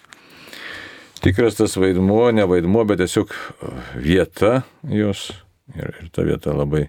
Tikras 1.24 1.56
tas 1.56 1.78
vaidmuo, 1.80 2.26
ne 2.36 2.44
vaidmuo, 2.48 2.84
bet 2.84 3.00
tiesiog 3.00 3.32
vieta 4.04 4.58
jos 4.92 5.30
Ir, 5.72 5.94
ir 6.02 6.08
ta 6.12 6.24
vieta 6.26 6.52
labai, 6.52 6.88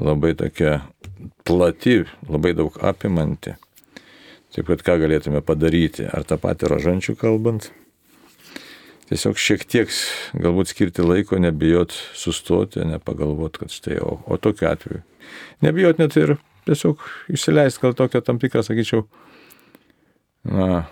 labai 0.00 0.32
tokia 0.38 0.78
plati, 1.44 2.00
labai 2.28 2.54
daug 2.56 2.78
apimanti. 2.80 3.52
Taip 4.54 4.70
kad 4.70 4.80
ką 4.86 4.94
galėtume 5.02 5.42
padaryti, 5.44 6.06
ar 6.08 6.24
tą 6.24 6.38
patį 6.40 6.70
rožančių 6.72 7.14
kalbant, 7.20 7.68
tiesiog 9.08 9.38
šiek 9.40 9.64
tiek 9.68 9.94
galbūt 10.38 10.72
skirti 10.72 11.04
laiko, 11.04 11.38
nebijot 11.40 11.94
sustoti, 12.16 12.84
nepagalvot, 12.86 13.58
kad 13.62 13.72
štai, 13.72 13.98
o, 14.04 14.18
o 14.26 14.38
tokiu 14.40 14.68
atveju. 14.70 15.02
Nebijot 15.64 16.00
net 16.02 16.16
ir 16.20 16.36
tiesiog 16.68 17.02
išsileisti 17.32 17.84
gal 17.84 17.96
tokią 17.98 18.22
tam 18.24 18.40
tikrą, 18.42 18.62
sakyčiau, 18.66 19.06
na, 20.48 20.84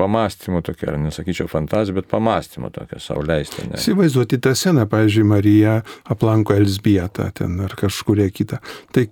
pamastymų 0.00 0.62
tokia, 0.66 0.92
ar 0.92 1.00
nesakyčiau 1.02 1.48
fantazija, 1.50 1.96
bet 1.98 2.08
pamastymų 2.10 2.72
tokia, 2.74 3.00
sauliaisti. 3.02 3.66
Įsivaizduoti 3.76 4.40
tą 4.42 4.54
seną, 4.58 4.86
pavyzdžiui, 4.90 5.26
Marija 5.28 5.80
aplanko 6.10 6.56
Elsbietą 6.56 7.30
ten 7.36 7.58
ar 7.64 7.76
kažkuria 7.78 8.30
kita. 8.34 8.60
Tai 8.94 9.06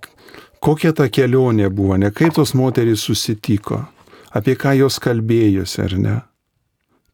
kokia 0.63 0.93
ta 0.97 1.09
kelionė 1.13 1.69
buvo, 1.73 1.97
ne 2.01 2.11
kaip 2.15 2.35
tos 2.37 2.55
moterys 2.57 3.05
susitiko, 3.05 3.83
apie 4.35 4.57
ką 4.59 4.75
jos 4.79 4.99
kalbėjosi 5.03 5.85
ar 5.85 5.97
ne. 5.99 6.17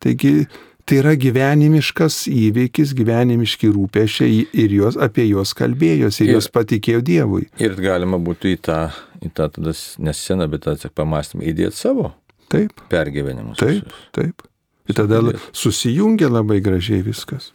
Taigi 0.03 0.45
tai 0.85 0.99
yra 1.01 1.15
gyvenimiškas 1.17 2.25
įvykis, 2.29 2.93
gyvenimiški 2.97 3.69
rūpešiai 3.73 4.41
ir 4.53 4.75
jos, 4.77 4.97
apie 5.01 5.25
juos 5.27 5.55
kalbėjosi 5.57 6.25
ir 6.25 6.35
jos 6.37 6.49
patikėjo 6.53 7.01
Dievui. 7.05 7.47
Ir 7.61 7.77
galima 7.81 8.19
būtų 8.21 8.53
į 8.53 8.59
tą, 8.69 8.79
į 9.25 9.31
tą 9.33 9.49
tada 9.57 9.73
neseną, 10.05 10.47
bet 10.51 10.67
tą 10.69 10.91
pamastymą 10.93 11.47
įdėti 11.49 11.79
savo 11.79 12.11
Taip. 12.53 12.85
pergyvenimus. 12.91 13.57
Taip, 13.61 13.93
taip. 14.15 14.45
Ir 14.85 14.97
tada 14.97 15.21
susijungia 15.55 16.29
labai 16.29 16.59
gražiai 16.61 17.01
viskas. 17.05 17.49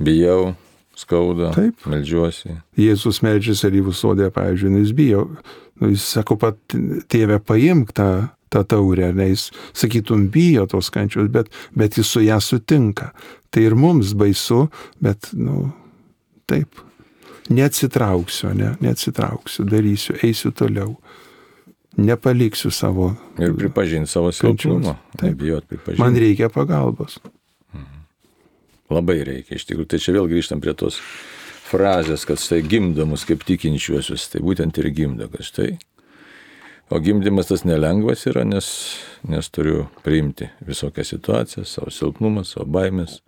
Bijau, 0.00 0.52
skauda, 0.96 1.54
taip. 1.56 1.80
Meldžiuosi. 1.88 2.58
Jėzus 2.80 3.22
meldžiasi 3.24 3.70
alyvų 3.70 3.94
sodė, 3.96 4.28
pavyzdžiui, 4.34 4.74
nu, 4.74 4.82
jis 4.84 4.92
bijo. 4.96 5.24
Nu, 5.80 5.94
jis 5.94 6.04
sako, 6.18 6.36
pat 6.40 6.76
tėvė 7.08 7.40
paimk 7.40 7.94
tą, 7.96 8.10
tą 8.50 8.64
taurę, 8.66 9.12
ne 9.14 9.30
jis, 9.30 9.48
sakytum, 9.78 10.28
bijo 10.34 10.66
tos 10.70 10.90
kančios, 10.90 11.30
bet, 11.32 11.50
bet 11.76 11.98
jis 11.98 12.10
su 12.10 12.22
ją 12.24 12.40
sutinka. 12.42 13.12
Tai 13.50 13.64
ir 13.66 13.74
mums 13.78 14.12
baisu, 14.18 14.66
bet, 15.02 15.32
nu, 15.38 15.70
taip. 16.50 16.82
Neatsitrauksiu, 17.50 18.52
ne, 18.54 18.74
neatsitrauksiu, 18.82 19.64
darysiu, 19.66 20.18
eisiu 20.26 20.52
toliau 20.54 20.94
nepaliksiu 21.96 22.70
savo. 22.70 23.14
Ir 23.38 23.54
pripažinti 23.56 24.10
savo 24.10 24.32
silpnumą. 24.32 24.94
Nebijot 25.22 25.66
pripažinti. 25.66 26.02
Man 26.02 26.16
reikia 26.16 26.48
pagalbos. 26.48 27.18
Mhm. 27.74 28.00
Labai 28.90 29.18
reikia, 29.24 29.58
iš 29.58 29.66
tikrųjų. 29.68 29.90
Tai 29.90 29.98
čia 29.98 30.14
vėl 30.16 30.30
grįžtam 30.30 30.62
prie 30.62 30.74
tos 30.74 31.00
frazės, 31.70 32.26
kad 32.26 32.40
štai 32.42 32.62
gimdamus 32.66 33.24
kaip 33.28 33.44
tikinčiuosius, 33.46 34.30
tai 34.32 34.42
būtent 34.42 34.78
ir 34.82 34.90
gimdo, 34.94 35.28
kad 35.30 35.46
štai. 35.46 35.70
O 36.90 36.98
gimdymas 36.98 37.50
tas 37.50 37.62
nelengvas 37.62 38.24
yra, 38.26 38.42
nes, 38.44 38.70
nes 39.30 39.50
turiu 39.54 39.84
priimti 40.02 40.48
visokią 40.66 41.04
situaciją, 41.06 41.66
savo 41.68 41.92
silpnumą, 41.94 42.42
savo 42.48 42.66
baimės, 42.66 43.20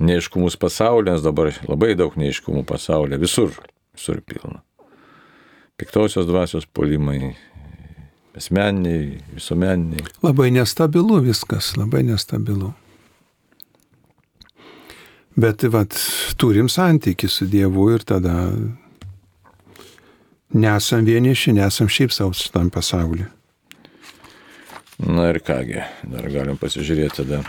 neiškumus 0.00 0.56
pasaulyje, 0.60 1.16
nes 1.16 1.26
dabar 1.26 1.52
labai 1.68 1.92
daug 1.98 2.16
neiškumų 2.16 2.64
pasaulyje, 2.68 3.20
visur, 3.20 3.52
visur 3.96 4.24
pilna 4.24 4.62
piktosios 5.76 6.26
dvasios 6.26 6.66
polimai, 6.66 7.36
asmeniniai, 8.36 9.18
visuomeniniai. 9.34 10.04
Labai 10.22 10.50
nestabilu 10.50 11.20
viskas, 11.24 11.74
labai 11.76 12.02
nestabilu. 12.02 12.72
Bet 15.36 15.66
vat, 15.68 15.92
turim 16.40 16.70
santykių 16.72 17.28
su 17.28 17.44
Dievu 17.52 17.90
ir 17.92 18.04
tada 18.08 18.48
nesam 20.54 21.04
vieniši, 21.04 21.54
nesam 21.56 21.88
šiaip 21.88 22.12
savo 22.12 22.34
šitam 22.36 22.70
pasauliu. 22.70 23.26
Na 24.98 25.28
ir 25.28 25.42
kągi, 25.44 25.82
dar 26.08 26.28
galim 26.32 26.56
pasižiūrėti 26.56 27.20
tada, 27.20 27.42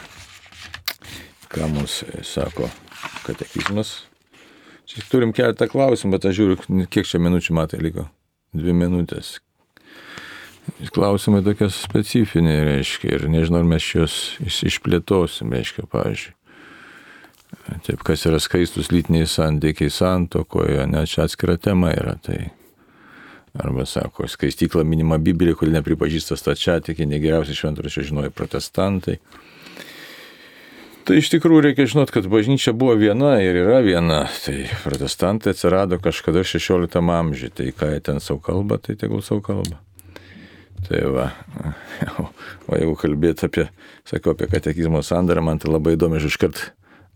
ką 1.47 1.69
mums 1.71 2.01
sako 2.27 2.67
katekizmas. 3.23 4.01
Čia 4.87 5.03
turim 5.11 5.31
keletą 5.35 5.67
klausimų, 5.71 6.15
bet 6.15 6.27
aš 6.27 6.39
žiūriu, 6.41 6.87
kiek 6.91 7.07
čia 7.07 7.19
minučių 7.23 7.55
matai 7.55 7.79
liko. 7.83 8.07
Dvi 8.55 8.75
minutės. 8.75 9.37
Klausimai 10.91 11.39
tokie 11.45 11.69
specifiniai, 11.71 12.65
reiškia, 12.67 13.13
ir 13.15 13.27
nežinau, 13.31 13.61
ar 13.63 13.69
mes 13.71 13.87
juos 13.87 14.17
išplėtosim, 14.43 15.53
reiškia, 15.55 15.87
pavyzdžiui. 15.91 16.33
Taip, 17.87 18.03
kas 18.03 18.25
yra 18.27 18.39
skaistus 18.43 18.91
lytiniai 18.91 19.27
santykiai 19.27 19.91
santokoje, 19.91 20.83
ne 20.91 21.05
čia 21.07 21.23
atskira 21.27 21.55
tema 21.59 21.93
yra. 21.95 22.17
Tai 22.23 22.49
arba 23.59 23.85
sako, 23.85 24.27
skaistykla 24.27 24.83
minima 24.83 25.17
Biblija, 25.17 25.55
kuri 25.57 25.73
nepripažįsta 25.75 26.37
stačiatikį, 26.37 27.07
negeriausiai 27.09 27.57
šventrašio 27.57 28.05
žinojo 28.09 28.33
protestantai. 28.35 29.17
Tai 31.07 31.15
iš 31.15 31.29
tikrųjų 31.31 31.63
reikia 31.63 31.85
žinot, 31.87 32.11
kad 32.11 32.25
bažnyčia 32.27 32.73
buvo 32.75 32.97
viena 32.99 33.37
ir 33.39 33.61
yra 33.61 33.79
viena. 33.85 34.25
Tai 34.43 34.57
protestantai 34.83 35.53
atsirado 35.55 36.01
kažkada 36.03 36.43
16 36.43 36.99
amžiuje. 36.99 37.53
Tai 37.55 37.67
ką 37.79 37.91
jie 37.93 38.01
ten 38.03 38.19
savo 38.19 38.41
kalba, 38.43 38.75
tai 38.83 38.97
tegul 38.99 39.23
savo 39.23 39.39
kalba. 39.45 39.79
Tai 40.87 40.99
va, 41.15 41.29
o, 42.19 42.27
jeigu 42.75 42.97
kalbėti 42.99 43.47
apie, 43.47 43.65
sakau, 44.07 44.35
apie 44.35 44.49
katekizmo 44.51 44.99
sandarą, 45.03 45.41
man 45.47 45.63
tai 45.63 45.71
labai 45.71 45.95
įdomi, 45.95 46.19
aš 46.19 46.27
iškart 46.33 46.61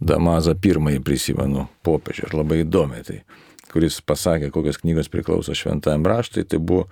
Damazą 0.02 0.56
pirmąjį 0.58 1.04
prisimenu 1.06 1.68
popiežių 1.86 2.30
ir 2.30 2.39
labai 2.39 2.64
įdomi. 2.64 3.04
Tai, 3.06 3.20
kuris 3.72 4.01
pasakė, 4.05 4.51
kokios 4.53 4.82
knygos 4.82 5.09
priklauso 5.11 5.55
šventajam 5.57 6.05
raštui, 6.07 6.43
tai 6.47 6.59
buvo 6.59 6.88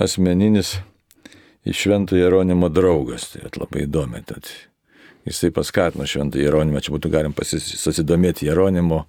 asmeninis 0.00 0.76
švento 1.72 2.16
Jeronimo 2.16 2.70
draugas. 2.72 3.30
Tai 3.32 3.50
labai 3.60 3.84
įdomi. 3.86 4.22
Tad 4.26 4.48
jisai 5.26 5.52
paskatino 5.54 6.06
šventą 6.06 6.40
Jeronimą, 6.40 6.82
čia 6.84 6.94
būtų 6.94 7.10
galim 7.12 7.36
pasidomėti 7.36 8.46
Jeronimo, 8.48 9.04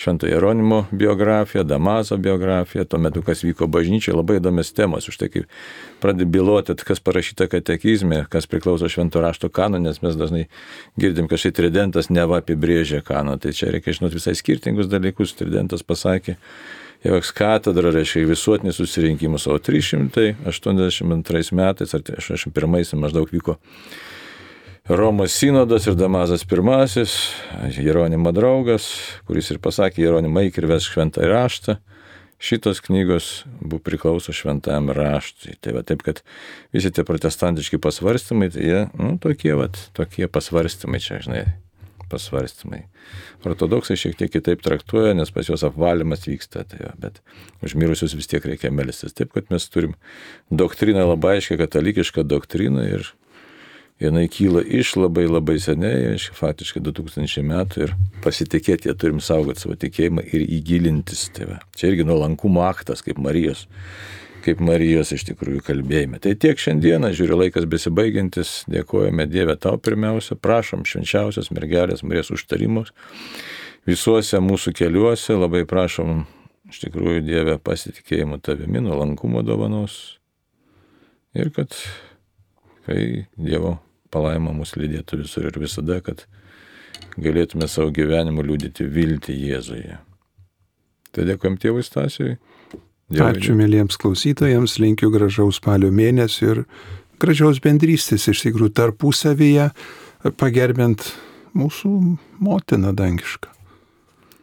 švento 0.00 0.26
Jeronimo 0.26 0.86
biografiją, 0.90 1.64
Damaso 1.64 2.16
biografiją, 2.16 2.84
tuo 2.84 2.98
metu, 2.98 3.22
kas 3.22 3.44
vyko 3.44 3.68
bažnyčioje, 3.68 4.16
labai 4.16 4.38
įdomios 4.40 4.72
temos, 4.72 5.08
už 5.12 5.18
tai 5.20 5.28
kaip 5.28 5.44
pradė 6.00 6.24
biloti, 6.24 6.74
kas 6.88 7.02
parašyta 7.04 7.50
katekizme, 7.52 8.24
kas 8.32 8.48
priklauso 8.48 8.88
švento 8.88 9.20
rašto 9.20 9.52
kanonui, 9.52 9.90
nes 9.90 10.00
mes 10.00 10.16
dažnai 10.16 10.46
girdim, 11.00 11.28
kad 11.28 11.42
štai 11.42 11.52
tridentas 11.58 12.08
neva 12.08 12.40
apibrėžė 12.40 13.02
kanoną, 13.04 13.36
tai 13.44 13.52
čia 13.56 13.66
reikia 13.74 13.92
žinoti 13.98 14.16
visai 14.16 14.34
skirtingus 14.40 14.88
dalykus, 14.88 15.36
tridentas 15.36 15.84
pasakė, 15.84 16.40
Joks 17.00 17.30
katedra 17.32 17.88
reiškia 17.94 18.26
visuotinis 18.28 18.76
susirinkimus, 18.76 19.46
o 19.48 19.56
382 19.56 21.52
metais 21.56 21.94
ar 21.96 22.02
81 22.04 23.00
maždaug 23.00 23.32
vyko 23.32 23.56
Romos 24.90 25.30
sinodas 25.32 25.86
ir 25.86 25.94
Damazas 25.94 26.42
I, 26.42 27.04
Jeronimo 27.78 28.32
draugas, 28.34 28.88
kuris 29.22 29.52
ir 29.54 29.60
pasakė, 29.62 30.02
Jeronimai 30.02 30.48
ir 30.50 30.66
vesk 30.66 30.96
šventą 30.96 31.28
raštą. 31.30 31.76
Šitos 32.42 32.80
knygos 32.82 33.44
buvo 33.60 33.78
priklauso 33.86 34.34
šventajam 34.34 34.90
raštui. 34.90 35.54
Tai 35.62 35.76
va 35.76 35.84
taip, 35.86 36.02
kad 36.02 36.24
visi 36.74 36.90
tie 36.90 37.04
protestantiški 37.06 37.78
pasvarstymai, 37.78 38.48
tai 38.50 38.66
jie, 38.66 38.80
nu, 38.98 39.12
tokie, 39.22 39.52
va, 39.54 39.68
tokie 39.94 40.26
pasvarstymai 40.26 40.98
čia, 41.04 41.20
žinai, 41.22 41.44
pasvarstymai. 42.10 42.82
Ortodoksai 43.46 43.94
šiek 44.00 44.18
tiek 44.18 44.34
kitaip 44.34 44.66
traktuoja, 44.66 45.14
nes 45.14 45.30
pas 45.30 45.46
juos 45.46 45.62
apvalymas 45.70 46.26
vyksta, 46.26 46.66
tai 46.66 46.82
jo, 46.82 46.90
bet 46.98 47.22
už 47.62 47.78
mirusius 47.78 48.18
vis 48.18 48.26
tiek 48.26 48.42
reikia 48.42 48.74
melstis. 48.74 49.14
Taip, 49.14 49.30
kad 49.38 49.54
mes 49.54 49.70
turim 49.70 49.94
doktriną 50.50 51.06
labai 51.12 51.38
aiškiai, 51.38 51.62
katalikišką 51.62 52.26
doktriną 52.26 52.90
ir 52.90 53.12
jinai 54.00 54.28
kyla 54.32 54.62
iš 54.64 54.94
labai 54.96 55.26
labai 55.28 55.58
seniai, 55.60 56.14
iš 56.16 56.30
faktiškai 56.36 56.80
2000 56.84 57.44
metų 57.46 57.84
ir 57.84 57.92
pasitikėti, 58.24 58.88
jie 58.88 58.96
turim 58.96 59.20
saugoti 59.24 59.64
savo 59.64 59.76
tikėjimą 59.80 60.24
ir 60.32 60.46
įgilintis. 60.58 61.28
Va. 61.44 61.60
Čia 61.76 61.92
irgi 61.92 62.06
nuolankumo 62.08 62.64
aktas, 62.64 63.04
kaip 63.04 63.20
Marijos, 63.20 63.66
kaip 64.44 64.62
Marijos 64.64 65.12
iš 65.16 65.26
tikrųjų 65.28 65.62
kalbėjime. 65.66 66.20
Tai 66.24 66.32
tiek 66.40 66.60
šiandieną, 66.60 67.12
žiūriu, 67.16 67.36
laikas 67.44 67.68
besibaigiantis, 67.70 68.54
dėkojame 68.72 69.28
Dievę 69.28 69.58
tau 69.60 69.76
pirmiausia, 69.80 70.38
prašom 70.40 70.86
švenčiausios 70.88 71.52
mergelės 71.52 72.04
Marijos 72.06 72.32
užtarimus 72.38 72.94
visuose 73.88 74.40
mūsų 74.44 74.72
keliuose, 74.76 75.36
labai 75.36 75.66
prašom 75.68 76.24
iš 76.72 76.80
tikrųjų 76.86 77.24
Dievę 77.26 77.58
pasitikėjimo 77.64 78.40
tavimi, 78.40 78.80
nuolankumo 78.84 79.44
dovanos 79.44 80.16
ir 81.36 81.52
kad 81.54 81.76
kai 82.88 83.26
Dievo 83.36 83.76
palaima 84.12 84.52
mus 84.56 84.74
lydėtų 84.78 85.22
visur 85.22 85.48
ir 85.50 85.58
visada, 85.62 86.00
kad 86.04 86.26
galėtume 87.20 87.68
savo 87.70 87.90
gyvenimu 87.94 88.44
liūdėti 88.46 88.86
viltį 88.90 89.36
Jėzuje. 89.50 89.98
Tai 91.10 91.26
dėkojom 91.26 91.58
tėvui 91.60 91.84
Stasiui. 91.86 92.36
Dievui. 93.10 93.26
Ačiū 93.26 93.56
mėlyjams 93.58 93.98
klausytojams, 93.98 94.76
linkiu 94.78 95.10
gražaus 95.10 95.58
spalio 95.58 95.90
mėnesio 95.90 96.52
ir 96.52 96.60
gražiaus 97.20 97.58
bendrystės 97.62 98.28
iš 98.30 98.44
tikrųjų 98.46 98.70
tarpusavyje, 98.78 99.70
pagerbent 100.38 101.08
mūsų 101.58 101.90
motiną 102.38 102.94
dangišką. 102.94 103.50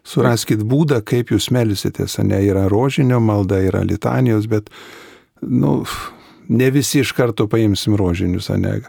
Suraskit 0.08 0.62
būdą, 0.64 1.02
kaip 1.04 1.34
jūs 1.34 1.50
melsitės, 1.52 2.16
ne 2.24 2.40
yra 2.48 2.68
rožinio 2.72 3.20
malda, 3.24 3.60
yra 3.64 3.82
litanijos, 3.84 4.48
bet, 4.52 4.70
nu, 5.44 5.82
ne 6.50 6.70
visi 6.72 7.02
iš 7.04 7.12
karto 7.18 7.48
paimsim 7.52 7.96
rožinius, 8.00 8.50
ne? 8.60 8.80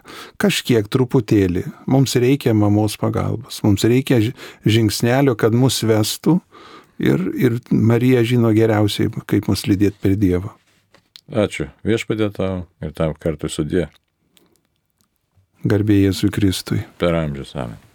Kažkiek 0.41 0.87
truputėlį. 0.91 1.65
Mums 1.89 2.15
reikia 2.19 2.55
mamos 2.57 2.97
pagalbos, 2.99 3.61
mums 3.65 3.85
reikia 3.87 4.21
žingsnelio, 4.65 5.35
kad 5.39 5.55
mus 5.55 5.81
vestų 5.83 6.39
ir, 6.99 7.25
ir 7.35 7.59
Marija 7.71 8.23
žino 8.27 8.53
geriausiai, 8.55 9.11
kaip 9.29 9.49
mus 9.51 9.65
lydėti 9.69 9.99
per 10.03 10.15
Dievą. 10.19 10.53
Ačiū. 11.29 11.69
Viešpadė 11.85 12.31
tau 12.33 12.63
ir 12.81 12.95
tam 12.97 13.13
kartu 13.19 13.51
sudė. 13.51 13.89
Garbėjai 15.69 16.09
Jėzui 16.09 16.31
Kristui. 16.33 16.81
Per 16.97 17.13
amžius, 17.13 17.53
amen. 17.59 17.88